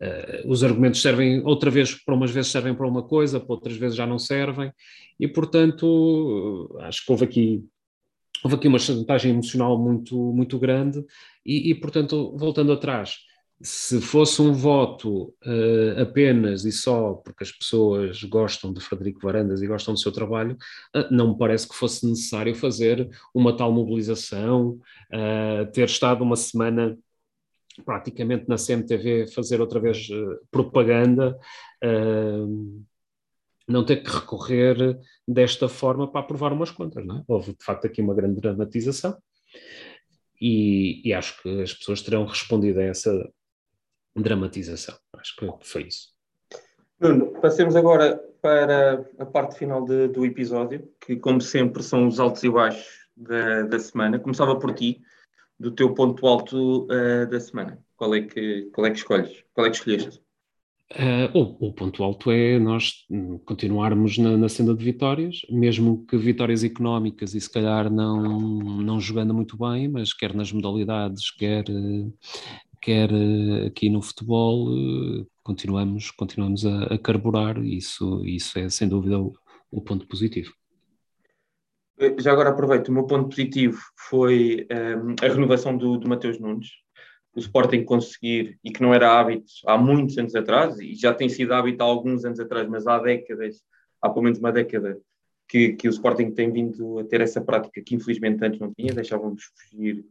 [0.00, 3.76] uh, os argumentos servem, outra vez, para umas vezes servem para uma coisa, para outras
[3.76, 4.72] vezes já não servem,
[5.18, 7.64] e portanto, acho que houve aqui
[8.42, 11.04] houve aqui uma chantagem emocional muito, muito grande
[11.44, 13.16] e, e, portanto, voltando atrás,
[13.60, 19.60] se fosse um voto uh, apenas e só porque as pessoas gostam de Frederico Varandas
[19.60, 20.56] e gostam do seu trabalho,
[20.94, 24.78] uh, não me parece que fosse necessário fazer uma tal mobilização,
[25.12, 26.96] uh, ter estado uma semana
[27.84, 30.08] praticamente na CMTV fazer outra vez
[30.50, 31.38] propaganda
[33.68, 37.04] não ter que recorrer desta forma para aprovar umas contas.
[37.04, 37.24] Não é?
[37.28, 39.16] Houve, de facto, aqui uma grande dramatização
[40.40, 43.28] e, e, acho que as pessoas terão respondido a essa
[44.16, 44.96] dramatização.
[45.14, 46.08] Acho que foi isso.
[47.00, 52.18] Nuno, passemos agora para a parte final de, do episódio, que, como sempre, são os
[52.20, 54.18] altos e baixos da, da semana.
[54.18, 55.00] Começava por ti,
[55.58, 57.78] do teu ponto alto uh, da semana.
[57.96, 59.44] Qual é, que, qual é que escolhes?
[59.52, 60.22] Qual é que escolheste?
[60.94, 63.04] Uh, o, o, ponto alto é nós
[63.44, 68.22] continuarmos na, na, senda de vitórias, mesmo que vitórias económicas e se calhar não,
[68.80, 71.64] não jogando muito bem, mas quer nas modalidades, quer,
[72.80, 73.10] quer
[73.66, 74.66] aqui no futebol,
[75.42, 79.34] continuamos, continuamos a, a carburar, e isso, isso é sem dúvida o,
[79.70, 80.54] o ponto positivo.
[82.18, 86.68] Já agora aproveito, o meu ponto positivo foi um, a renovação do, do Mateus Nunes,
[87.38, 91.28] o Sporting conseguir, e que não era hábito há muitos anos atrás, e já tem
[91.28, 93.62] sido hábito há alguns anos atrás, mas há décadas,
[94.02, 94.98] há pelo menos uma década,
[95.48, 98.92] que, que o Sporting tem vindo a ter essa prática que infelizmente antes não tinha,
[98.92, 100.04] deixávamos fugir,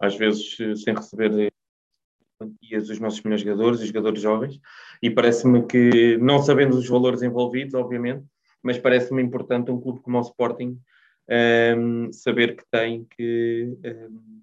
[0.00, 1.50] às vezes sem receber
[2.38, 4.60] quantias, os nossos melhores jogadores, os jogadores jovens,
[5.02, 8.24] e parece-me que, não sabendo os valores envolvidos, obviamente,
[8.62, 10.78] mas parece-me importante um clube como o Sporting
[11.78, 14.42] um, saber que tem que um,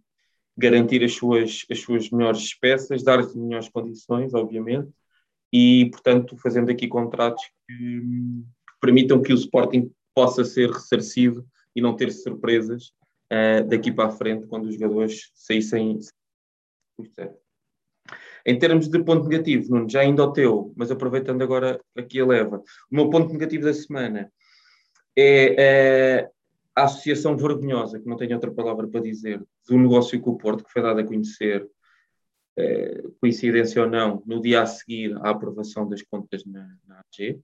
[0.57, 4.91] garantir as suas, as suas melhores peças, dar-lhes melhores condições, obviamente,
[5.51, 11.81] e, portanto, fazendo aqui contratos que, que, permitam que o Sporting possa ser ressarcido e
[11.81, 12.93] não ter surpresas
[13.31, 15.99] uh, daqui para a frente quando os jogadores saíssem.
[18.45, 22.25] Em termos de ponto negativo, Nuno, já ainda o teu, mas aproveitando agora aqui a
[22.25, 22.57] leva,
[22.91, 24.31] o meu ponto negativo da semana
[25.17, 26.40] é, uh,
[26.75, 30.63] a associação vergonhosa, que não tenho outra palavra para dizer, do negócio com o Porto,
[30.63, 31.69] que foi dada a conhecer,
[32.57, 37.39] eh, coincidência ou não, no dia a seguir à aprovação das contas na, na AG.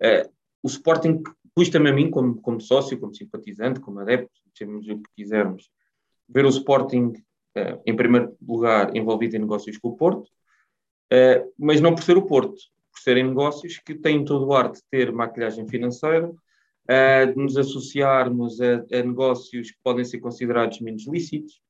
[0.00, 0.28] Eh,
[0.62, 1.22] o Sporting
[1.54, 5.70] custa-me a mim, como, como sócio, como simpatizante, como adepto, chamemos o que quisermos,
[6.28, 7.12] ver o Sporting,
[7.54, 10.30] eh, em primeiro lugar, envolvido em negócios com o Porto,
[11.56, 12.56] mas não por ser o Porto,
[12.90, 16.32] por serem negócios que têm todo o ar de ter maquilhagem financeira,
[16.90, 21.60] uh, de nos associarmos a, a, negócios que podem ser considerados menos lícitos,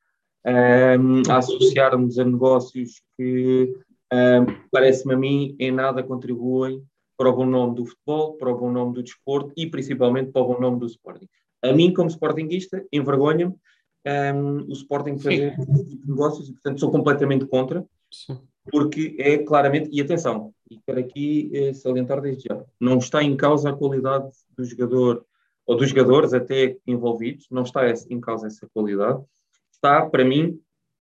[1.29, 3.75] a associarmos a negócios que,
[4.71, 6.81] parece-me a mim, em nada contribuem
[7.19, 10.43] para o bom nome do futebol, para o bom nome do desporto e principalmente para
[10.43, 11.27] o bom nome do Sporting.
[11.65, 13.55] A mim, como Sportingista, envergonha-me
[14.07, 17.85] um, o Sporting fazer esse tipo de negócios e, portanto, sou completamente contra.
[18.13, 18.39] Sim
[18.71, 23.37] porque é claramente, e atenção, e quero aqui eh, salientar desde já, não está em
[23.37, 25.25] causa a qualidade do jogador,
[25.67, 29.23] ou dos jogadores até envolvidos, não está em causa essa qualidade,
[29.73, 30.61] está, para mim,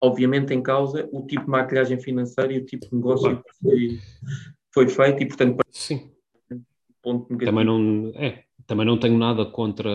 [0.00, 3.98] obviamente em causa o tipo de maquilhagem financeira e o tipo de negócio que foi,
[4.72, 6.10] foi feito, e portanto, Sim.
[7.02, 7.50] ponto negativo.
[7.50, 9.90] Também não, é, também não tenho nada contra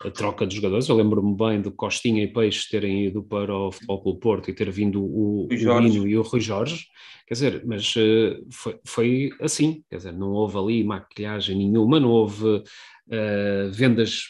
[0.00, 0.88] a troca de jogadores.
[0.88, 4.54] Eu lembro-me bem de Costinha e Peixe terem ido para o Futebol Clube Porto e
[4.54, 5.48] ter vindo o, o,
[6.08, 6.86] e o Rui Jorge.
[7.26, 9.84] Quer dizer, mas uh, foi, foi, assim.
[9.90, 14.22] Quer dizer, não houve ali maquilhagem nenhuma, não houve uh, vendas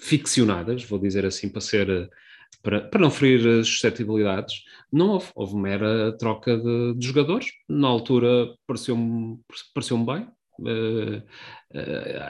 [0.00, 2.08] ficcionadas, vou dizer assim, para ser.
[2.62, 5.26] Para, para não ferir suscetibilidades, não houve.
[5.34, 7.48] Houve mera troca de, de jogadores.
[7.68, 9.38] Na altura pareceu-me
[9.74, 10.26] pareceu bem,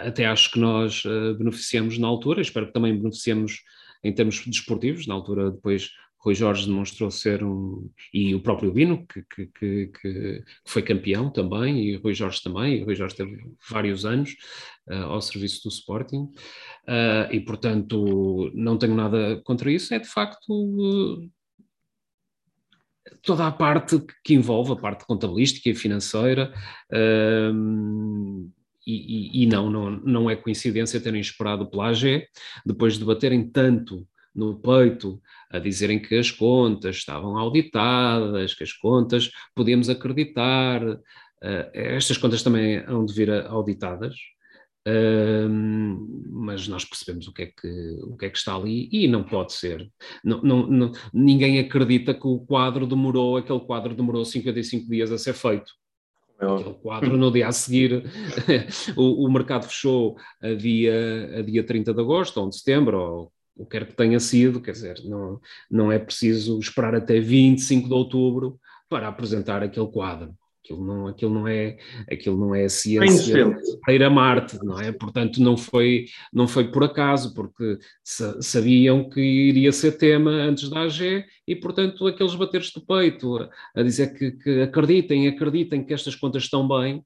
[0.05, 3.63] até acho que nós uh, beneficiamos na altura, espero que também beneficiemos
[4.03, 5.07] em termos desportivos.
[5.07, 7.89] Na altura, depois, Rui Jorge demonstrou ser um.
[8.13, 12.77] e o próprio Bino, que, que, que, que foi campeão também, e Rui Jorge também.
[12.77, 13.39] E Rui Jorge teve
[13.71, 14.35] vários anos
[14.89, 16.29] ao serviço do Sporting,
[17.31, 19.95] e portanto, não tenho nada contra isso.
[19.95, 21.31] É de facto
[23.23, 26.53] toda a parte que envolve a parte contabilística e financeira.
[26.93, 28.51] Um,
[28.87, 32.27] e, e, não, não, não é coincidência terem esperado pela AG,
[32.65, 38.73] depois de baterem tanto no peito a dizerem que as contas estavam auditadas, que as
[38.73, 40.83] contas podíamos acreditar.
[40.87, 41.01] Uh,
[41.73, 44.17] estas contas também hão de vir auditadas,
[46.31, 49.25] mas nós percebemos o que, é que, o que é que está ali e não
[49.25, 49.91] pode ser.
[50.25, 55.19] Não, não, não, ninguém acredita que o quadro demorou, aquele quadro demorou 55 dias a
[55.19, 55.73] ser feito.
[56.39, 58.05] Aquele quadro no dia a seguir,
[58.97, 63.33] o, o, mercado fechou a dia, a dia 30 de agosto ou de setembro, ou
[63.57, 67.89] o que quer que tenha sido, quer dizer, não, não é preciso esperar até 25
[67.89, 70.33] de outubro para apresentar aquele quadro.
[70.69, 71.79] Aquilo não, aquilo não é,
[72.11, 74.93] aquilo não é ciência para ir a Marte, não é?
[74.93, 80.83] Portanto, não foi, não foi por acaso, porque sabiam que iria ser tema antes da
[80.83, 85.95] AG e, portanto, aqueles bateres de peito a, a dizer que, que, acreditem, acreditem que
[85.95, 86.99] estas contas estão bem,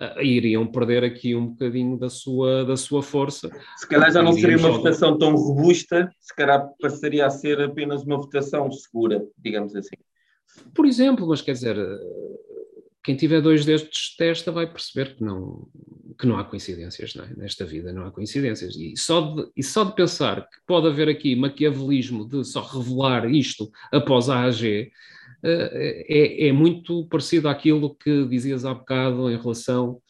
[0.00, 3.50] uh, iriam perder aqui um bocadinho da sua, da sua força.
[3.76, 8.04] Se calhar já não seria uma votação tão robusta, se calhar passaria a ser apenas
[8.04, 9.96] uma votação segura, digamos assim.
[10.74, 11.76] Por exemplo, mas quer dizer
[13.08, 15.66] quem tiver dois destes testa vai perceber que não,
[16.20, 17.34] que não há coincidências é?
[17.38, 18.76] nesta vida, não há coincidências.
[18.76, 23.26] E só, de, e só de pensar que pode haver aqui maquiavelismo de só revelar
[23.30, 24.92] isto após a AG,
[25.42, 30.02] eh, é, é muito parecido àquilo que dizias há bocado em relação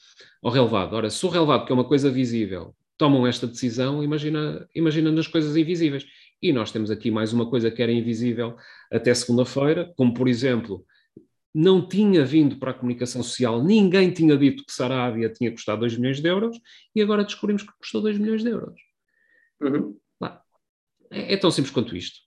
[0.42, 0.94] ao relevado.
[0.94, 5.28] Ora, se o relevado, que é uma coisa visível, tomam esta decisão, imagina, imagina nas
[5.28, 6.05] coisas invisíveis.
[6.42, 8.57] E nós temos aqui mais uma coisa que era invisível
[8.90, 10.84] até segunda-feira, como por exemplo
[11.59, 15.96] não tinha vindo para a comunicação social, ninguém tinha dito que Sarabia tinha custado 2
[15.98, 16.56] milhões de euros
[16.94, 18.80] e agora descobrimos que custou 2 milhões de euros.
[19.61, 19.98] Uhum.
[21.11, 22.20] É, é, tão simples quanto isto.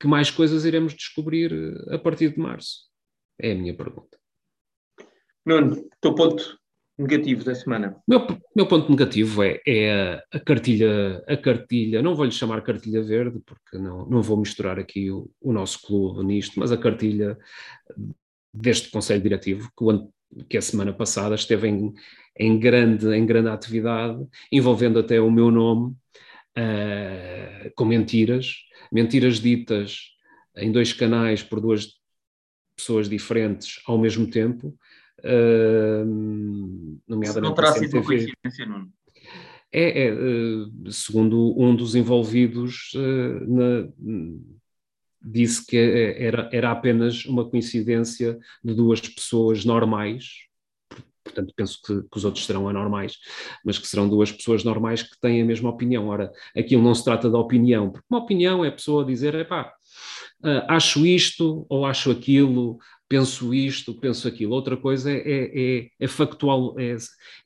[0.00, 2.88] Que mais coisas iremos descobrir eh, a partir de março?
[3.38, 4.16] É a minha pergunta.
[5.44, 6.58] Nuno, teu ponto
[6.96, 8.00] negativo da semana?
[8.06, 13.40] Meu, meu ponto negativo é, é a, cartilha, a cartilha, não vou-lhe chamar cartilha verde,
[13.44, 17.36] porque não, não vou misturar aqui o, o nosso clube nisto, mas a cartilha
[18.60, 20.10] deste Conselho Diretivo, que, o,
[20.48, 21.94] que a semana passada esteve em,
[22.38, 25.94] em, grande, em grande atividade, envolvendo até o meu nome,
[26.56, 28.56] uh, com mentiras,
[28.92, 30.10] mentiras ditas
[30.56, 31.98] em dois canais por duas
[32.76, 34.76] pessoas diferentes ao mesmo tempo,
[35.20, 36.04] uh,
[37.06, 37.40] nomeadamente.
[37.40, 38.92] Não terá sido coincidência, Nuno?
[39.70, 43.88] É, é, uh, segundo um dos envolvidos uh, na,
[45.20, 50.48] disse que era, era apenas uma coincidência de duas pessoas normais,
[51.24, 53.16] portanto penso que, que, os outros serão anormais,
[53.64, 56.08] mas que serão duas pessoas normais que têm a mesma opinião.
[56.08, 59.72] Ora, aquilo não se trata da opinião, porque uma opinião é a pessoa dizer, epá,
[60.44, 64.52] uh, acho isto ou acho aquilo, penso isto, penso aquilo.
[64.52, 66.96] Outra coisa é, é, é, é factual, é,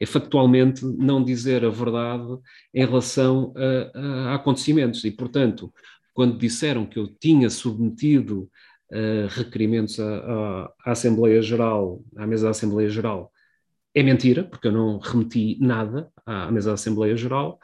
[0.00, 2.36] é, factualmente não dizer a verdade
[2.74, 5.72] em relação a, a acontecimentos e, portanto,
[6.12, 8.50] quando disseram que eu tinha submetido
[8.92, 13.32] uh, requerimentos à, à, Assembleia Geral, à mesa da Assembleia Geral,
[13.94, 17.58] é mentira, porque eu não remeti nada à mesa da Assembleia Geral.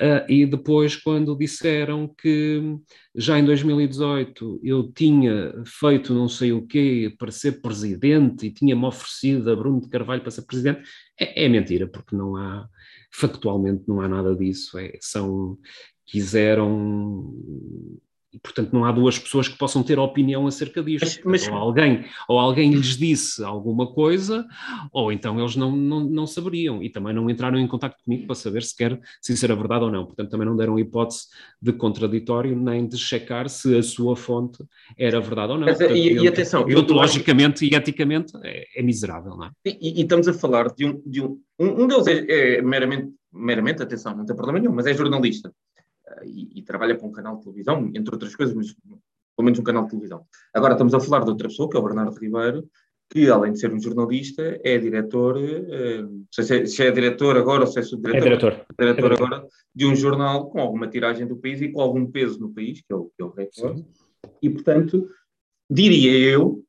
[0.00, 2.76] Uh, e depois, quando disseram que
[3.14, 8.84] já em 2018 eu tinha feito não sei o quê para ser presidente e tinha-me
[8.84, 10.82] oferecido a Bruno de Carvalho para ser presidente,
[11.18, 12.68] é, é mentira, porque não há,
[13.12, 14.76] factualmente não há nada disso.
[14.78, 15.56] É, são
[16.08, 17.34] quiseram
[18.32, 21.22] e, portanto, não há duas pessoas que possam ter opinião acerca disto.
[21.24, 21.48] Mas, mas...
[21.48, 24.46] Ou, alguém, ou alguém lhes disse alguma coisa,
[24.92, 28.34] ou então eles não, não, não saberiam e também não entraram em contato comigo para
[28.34, 30.04] saber sequer se isso era verdade ou não.
[30.04, 31.26] Portanto, também não deram hipótese
[31.60, 34.62] de contraditório nem de checar se a sua fonte
[34.96, 35.66] era verdade ou não.
[35.66, 39.50] Mas, portanto, e, e atenção, logicamente e eticamente é, é miserável, não é?
[39.64, 41.02] E, e, estamos a falar de um.
[41.04, 44.92] De um, um deles é, é meramente, meramente, atenção, não tem problema nenhum, mas é
[44.92, 45.50] jornalista
[46.24, 49.62] e, e, trabalha para um canal de televisão, entre outras coisas, mas pelo menos um
[49.62, 50.26] canal de televisão.
[50.54, 52.68] Agora estamos a falar de outra pessoa, que é o Bernardo Ribeiro,
[53.10, 57.62] que além de ser um jornalista, é diretor, eh, se, é, se é diretor agora
[57.62, 61.26] ou se é subdiretor, é diretor, é diretor agora, de um jornal com alguma tiragem
[61.26, 63.84] do país e com algum peso no país, que é o, que é o Record.
[64.42, 65.08] E, portanto,
[65.70, 66.62] diria eu,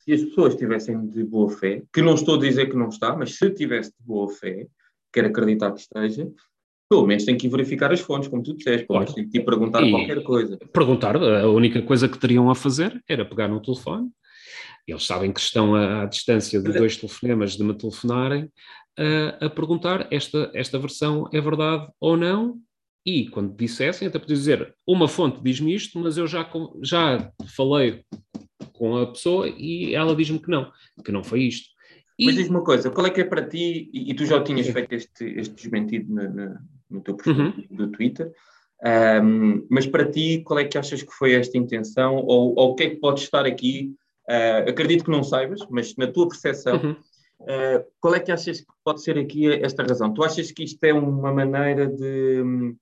[0.00, 3.16] se as pessoas estivessem de boa fé, que não estou a dizer que não está,
[3.16, 4.66] mas se tivesse de boa fé,
[5.12, 6.28] quero acreditar que esteja,
[6.92, 9.40] pelo menos tem que verificar as fontes, como tu disseste, pelo menos tem que te
[9.40, 10.58] perguntar e qualquer coisa.
[10.74, 14.10] Perguntar, a única coisa que teriam a fazer era pegar no telefone,
[14.86, 18.52] eles sabem que estão à, à distância de é- dois telefonemas de me telefonarem,
[18.98, 22.58] a, a perguntar esta, esta versão é verdade ou não,
[23.06, 26.46] e quando dissessem, até podia dizer, uma fonte diz-me isto, mas eu já,
[26.82, 28.04] já falei
[28.74, 30.70] com a pessoa e ela diz-me que não,
[31.02, 31.70] que não foi isto.
[32.18, 32.26] E...
[32.26, 34.68] Mas diz uma coisa, qual é que é para ti, e, e tu já tinhas
[34.68, 36.60] feito este, este desmentido na, na,
[36.92, 37.66] no teu perfil uhum.
[37.70, 38.32] do Twitter,
[39.22, 42.74] um, mas para ti, qual é que achas que foi esta intenção, ou, ou o
[42.74, 43.94] que é que pode estar aqui?
[44.28, 46.92] Uh, acredito que não saibas, mas na tua percepção, uhum.
[46.92, 50.12] uh, qual é que achas que pode ser aqui esta razão?
[50.12, 52.74] Tu achas que isto é uma maneira de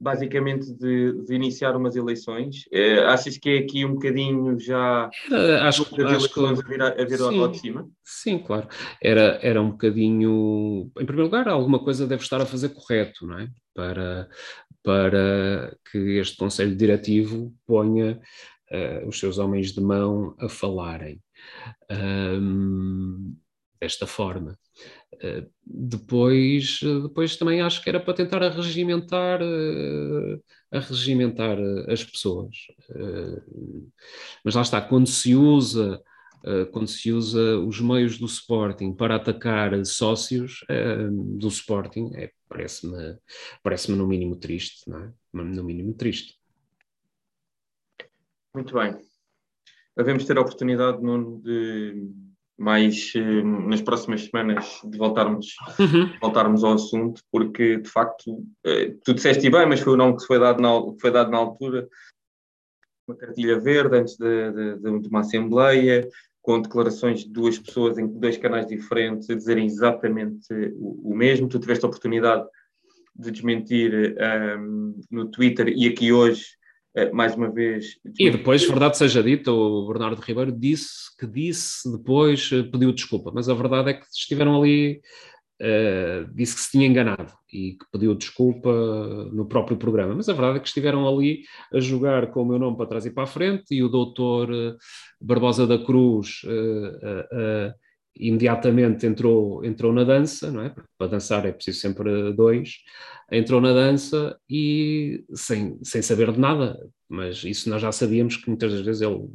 [0.00, 2.64] basicamente de, de, iniciar umas eleições.
[2.72, 7.04] É, achas que é aqui um bocadinho já era, acho, acho que a vir, a
[7.04, 7.90] vir sim, ao de cima?
[8.02, 8.66] Sim, claro.
[9.02, 13.38] Era, era um bocadinho, em primeiro lugar, alguma coisa deve estar a fazer correto, não
[13.38, 13.48] é?
[13.74, 14.28] Para,
[14.82, 18.18] para que este Conselho Diretivo ponha
[18.72, 21.20] uh, os seus homens de mão a falarem
[21.90, 23.36] um,
[23.80, 24.58] desta forma.
[25.22, 30.40] Eh, depois, depois também acho que era para tentar arregimentar, eh,
[30.72, 32.56] arregimentar eh, as pessoas.
[34.44, 36.02] Mas lá está, quando se usa
[36.72, 40.64] quando se usa os meios do Sporting para atacar sócios
[41.38, 43.18] do Sporting, é, parece-me
[43.62, 45.12] parece no mínimo triste, não é?
[45.34, 46.38] No mínimo triste.
[48.54, 48.96] Muito bem.
[49.94, 52.10] Devemos ter a oportunidade, Nuno, de
[52.60, 56.12] mais eh, nas próximas semanas de voltarmos, uhum.
[56.20, 60.26] voltarmos ao assunto, porque de facto, eh, tu disseste bem, mas foi o nome que
[60.26, 60.68] foi dado na,
[61.00, 61.88] foi dado na altura,
[63.08, 66.06] uma cartilha verde antes de, de, de, uma assembleia,
[66.42, 71.48] com declarações de duas pessoas em dois canais diferentes a dizerem exatamente o, o mesmo.
[71.48, 72.46] Tu tiveste a oportunidade
[73.16, 76.59] de desmentir um, ehm, no Twitter e aqui hoje eh,
[77.12, 77.96] mais uma vez.
[78.18, 83.30] E depois, verdade seja dita, o Bernardo Ribeiro disse que disse, depois eh, pediu desculpa,
[83.32, 85.00] mas a verdade é que estiveram ali,
[85.60, 88.72] uh, disse que se tinha enganado e que pediu desculpa
[89.32, 92.58] no próprio programa, mas a verdade é que estiveram ali a jogar com o meu
[92.58, 94.48] nome para trás e para a frente e o doutor
[95.20, 96.42] Barbosa da Cruz.
[96.44, 100.68] Uh, uh, imediatamente entrou, entrou na dança, não é?
[100.68, 102.76] Porque para dançar é preciso sempre dois,
[103.30, 108.48] entrou na dança e sem, sem saber de nada, mas isso nós já sabíamos que
[108.48, 109.28] muitas das vezes ele.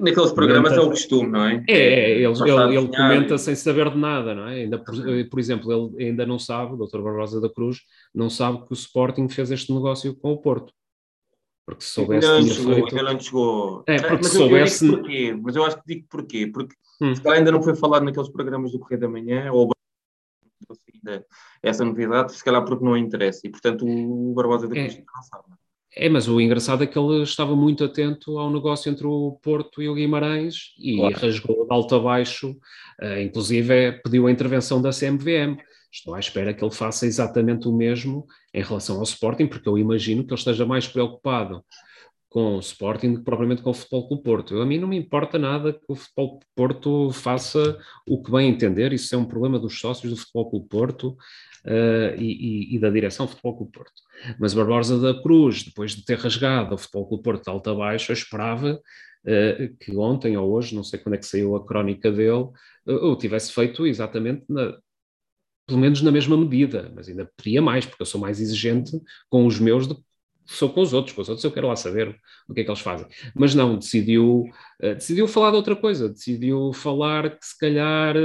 [0.00, 1.64] Naqueles programas comenta, é o costume, não é?
[1.68, 3.38] É, é ele, ele, ele comenta e...
[3.38, 4.62] sem saber de nada, não é?
[4.62, 4.94] Ainda, por,
[5.30, 7.00] por, exemplo, ele ainda não sabe, o Dr.
[7.00, 7.78] Barbosa da Cruz,
[8.12, 10.72] não sabe que o Sporting fez este negócio com o Porto.
[11.68, 12.26] Porque se soubesse.
[12.26, 12.96] Ainda não chegou, feito...
[12.96, 13.84] ainda não chegou.
[13.86, 14.86] É, porque mas se soubesse.
[14.86, 16.46] Eu porquê, mas eu acho que digo porquê.
[16.46, 17.14] Porque hum.
[17.14, 19.70] se calhar ainda não foi falado naqueles programas do Correio da Manhã, ou
[20.94, 21.26] ainda
[21.62, 23.46] essa novidade, se calhar porque não interessa.
[23.46, 25.04] E portanto o Barbosa depois é.
[25.14, 25.44] não sabe.
[25.94, 29.82] É, mas o engraçado é que ele estava muito atento ao negócio entre o Porto
[29.82, 31.16] e o Guimarães e claro.
[31.20, 32.52] rasgou de alto a baixo,
[33.02, 35.58] uh, inclusive é, pediu a intervenção da CMVM.
[35.90, 39.78] Estou à espera que ele faça exatamente o mesmo em relação ao Sporting, porque eu
[39.78, 41.64] imagino que ele esteja mais preocupado
[42.28, 44.54] com o Sporting do que propriamente com o Futebol Clube Porto.
[44.54, 48.50] Eu, a mim não me importa nada que o Futebol Porto faça o que bem
[48.50, 51.16] entender, isso é um problema dos sócios do Futebol Clube Porto
[51.64, 54.02] uh, e, e, e, da direção do Futebol Clube Porto.
[54.38, 58.12] Mas Barbosa da Cruz, depois de ter rasgado o Futebol Clube Porto de alta baixo,
[58.12, 62.12] eu esperava uh, que ontem ou hoje, não sei quando é que saiu a crónica
[62.12, 62.48] dele,
[62.86, 64.74] eu tivesse feito exatamente na,
[65.68, 68.98] pelo menos na mesma medida, mas ainda poderia mais, porque eu sou mais exigente
[69.28, 70.02] com os meus do que
[70.46, 72.70] sou com os outros, com os outros eu quero lá saber o que é que
[72.70, 73.06] eles fazem.
[73.34, 74.44] Mas não, decidiu,
[74.82, 78.16] uh, decidiu falar de outra coisa, decidiu falar que se calhar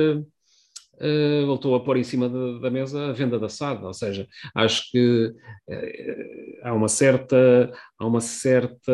[0.96, 4.28] uh, voltou a pôr em cima de, da mesa a venda da SAD, ou seja,
[4.56, 5.34] acho que
[5.68, 8.92] uh, há uma certa há uma certa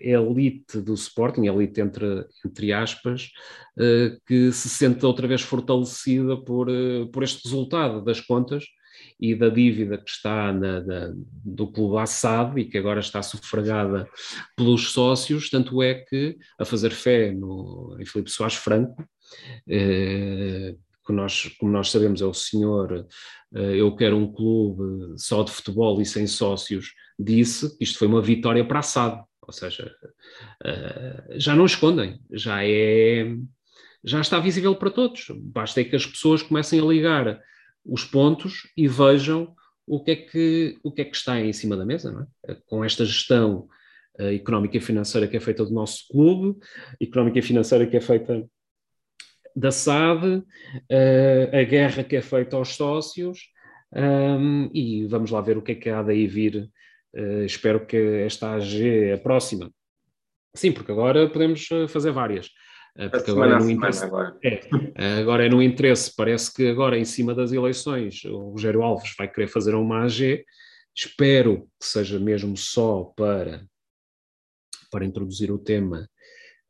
[0.00, 3.30] elite do Sporting, elite entre, entre aspas,
[3.78, 6.68] uh, que se sente outra vez fortalecida por,
[7.12, 8.64] por este resultado das contas
[9.20, 11.12] e da dívida que está na, na,
[11.44, 14.08] do clube Assad e que agora está sufragada
[14.56, 19.04] pelos sócios, tanto é que, a fazer fé no, em Filipe Soares Franco,
[19.68, 20.74] eh,
[21.04, 23.06] que nós, como nós sabemos é o senhor,
[23.54, 28.08] eh, eu quero um clube só de futebol e sem sócios, disse que isto foi
[28.08, 29.92] uma vitória para Assad, ou seja,
[30.64, 33.34] eh, já não escondem, já é
[34.04, 35.26] já está visível para todos.
[35.36, 37.40] Basta é que as pessoas comecem a ligar
[37.84, 39.54] os pontos e vejam
[39.86, 42.56] o que é que, o que, é que está em cima da mesa, é?
[42.66, 43.68] com esta gestão
[44.18, 46.58] uh, económica e financeira que é feita do nosso clube,
[47.00, 48.44] económica e financeira que é feita
[49.54, 50.44] da SAD, uh,
[51.56, 53.40] a guerra que é feita aos sócios,
[53.94, 56.70] um, e vamos lá ver o que é que há daí vir.
[57.14, 59.70] Uh, espero que esta AG, a próxima,
[60.54, 62.48] sim, porque agora podemos fazer várias.
[62.96, 64.38] Eh, porque agora é, no interesse, agora.
[64.42, 64.60] É,
[64.96, 69.14] eh, agora é no interesse, parece que agora em cima das eleições o Rogério Alves
[69.16, 70.44] vai querer fazer uma AG,
[70.94, 73.64] espero que seja mesmo só para,
[74.90, 76.06] para introduzir o tema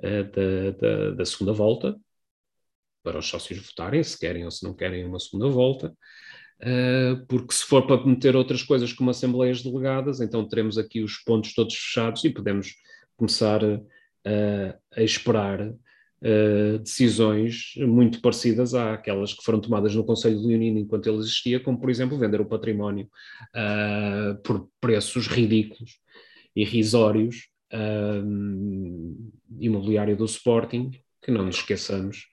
[0.01, 1.99] uh, da, da, da, segunda volta,
[3.03, 5.93] para os sócios votarem, se querem ou se não querem uma segunda volta,
[6.63, 11.19] uh, porque se for para meter outras coisas como assembleias delegadas, então teremos aqui os
[11.19, 12.75] pontos todos fechados e podemos
[13.17, 15.61] começar uh, a esperar
[16.23, 21.61] uh, decisões muito parecidas àquelas que foram tomadas no Conselho de Leonino enquanto ele existia,
[21.61, 23.09] como, por exemplo, vender o património
[23.55, 25.99] uh, por preços ridículos,
[26.55, 29.17] irrisórios, uh,
[29.61, 30.91] imobiliário do Sporting,
[31.23, 32.27] que não nos esqueçamos,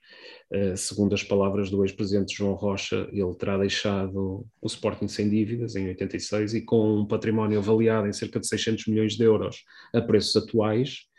[0.75, 5.87] segundo as palavras do ex-presidente João Rocha, ele terá deixado o Sporting sem dívidas em
[5.89, 10.35] 86 e com um património avaliado em cerca de 600 milhões de euros a preços
[10.35, 11.09] atuais,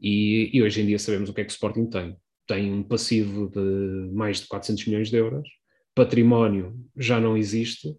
[0.00, 2.16] e, e, hoje em dia sabemos o que é que o Sporting tem.
[2.46, 5.48] Tem um passivo de mais de 400 milhões de euros,
[5.94, 7.96] património já não existe.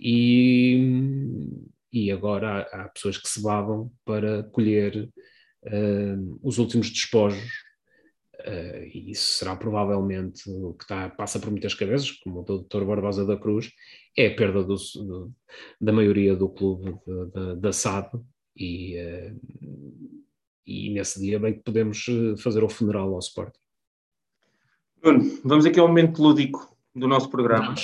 [0.00, 0.78] E,
[1.92, 5.08] e agora há, há pessoas que se babam para colher
[5.64, 7.67] uh, os últimos despojos
[8.40, 12.84] uh, e isso será provavelmente o que está, passa por muitas cabeças, como o Dr.
[12.84, 13.70] Barbosa da Cruz,
[14.16, 15.32] é a perda do, do,
[15.80, 16.94] da maioria do clube
[17.60, 18.10] da SAD
[18.56, 20.18] e uh,
[20.68, 23.58] e nesse dia bem que podemos eh, fazer o funeral ao Sporting.
[25.00, 27.74] Bruno, vamos aqui ao momento lúdico do nosso programa.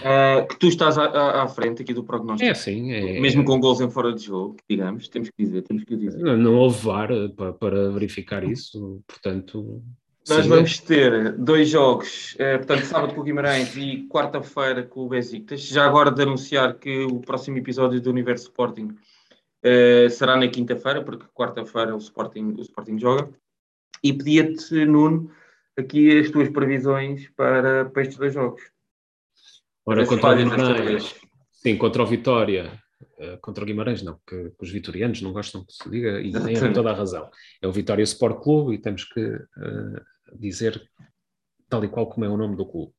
[0.00, 2.50] Uh, que tu estás à, à, frente aqui do prognóstico.
[2.50, 2.92] É sim.
[2.92, 6.18] É, Mesmo com gols em fora de jogo, digamos, temos que dizer, temos que dizer.
[6.18, 9.82] Não, não houve VAR eh, para, para verificar isso, portanto...
[10.28, 15.00] Nós sim, vamos ter dois jogos, eh, portanto, sábado com o Guimarães e quarta-feira com
[15.00, 15.62] o Besiktas.
[15.62, 18.94] Já agora de anunciar que o próximo episódio do Universo Sporting
[19.58, 23.28] Uh, será na quinta-feira, porque quarta-feira o Sporting, o Sporting joga.
[24.02, 25.32] E pedia-te, Nuno,
[25.76, 28.62] aqui as tuas previsões para, para estes dois jogos.
[29.88, 31.14] Ora, contra o Guimarães,
[31.50, 32.78] sim, contra o Vitória,
[33.18, 36.30] uh, contra o Guimarães não, que, que, os vitorianos não gostam que se diga, e
[36.30, 37.30] têm toda a razão.
[37.62, 40.78] É o Vitória Sport Clube e temos que uh, dizer
[41.70, 42.92] tal e qual como é o nome do clube.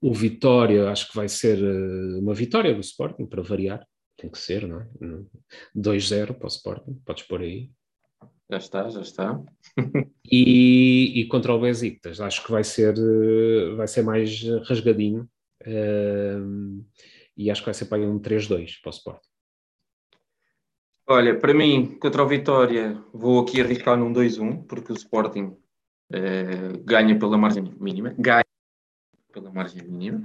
[0.00, 1.58] O Vitória acho que vai ser
[2.20, 3.84] uma vitória do Sporting, para variar,
[4.16, 4.88] tem que ser, não é?
[5.76, 7.68] 2-0 para o Sporting, podes pôr aí.
[8.48, 9.40] Já está, já está.
[10.30, 12.94] e, e, contra o Besiktas, acho que vai ser,
[13.76, 15.28] vai ser mais rasgadinho
[17.36, 19.32] e acho que vai ser para aí um 3-2 para o Sporting.
[21.06, 25.56] Olha, para mim, contra o Vitória, vou aqui arriscar num 2-1, porque o Sporting
[26.12, 28.14] uh, ganha pela margem mínima.
[28.16, 28.44] Ganha
[29.32, 30.22] pela margem mínima.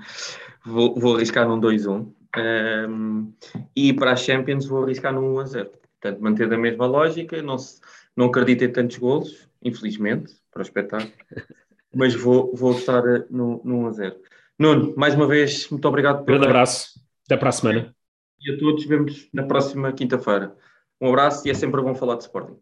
[0.66, 2.14] Vou, vou arriscar num 2-1.
[2.38, 3.34] Um,
[3.76, 5.72] e para a Champions vou arriscar no 1 a 0.
[6.00, 7.82] Portanto, manter a mesma lógica, não, se,
[8.16, 11.12] não acredito em tantos golos, infelizmente, para o espetáculo,
[11.94, 14.16] mas vou, vou estar no, no 1 a 0.
[14.60, 16.26] Nuno, mais uma vez, muito obrigado.
[16.26, 17.96] Grande abraço, até para a semana.
[18.40, 20.56] E a todos, vemos na próxima quinta-feira.
[21.00, 22.58] Um abraço e é sempre bom falar de Sporting.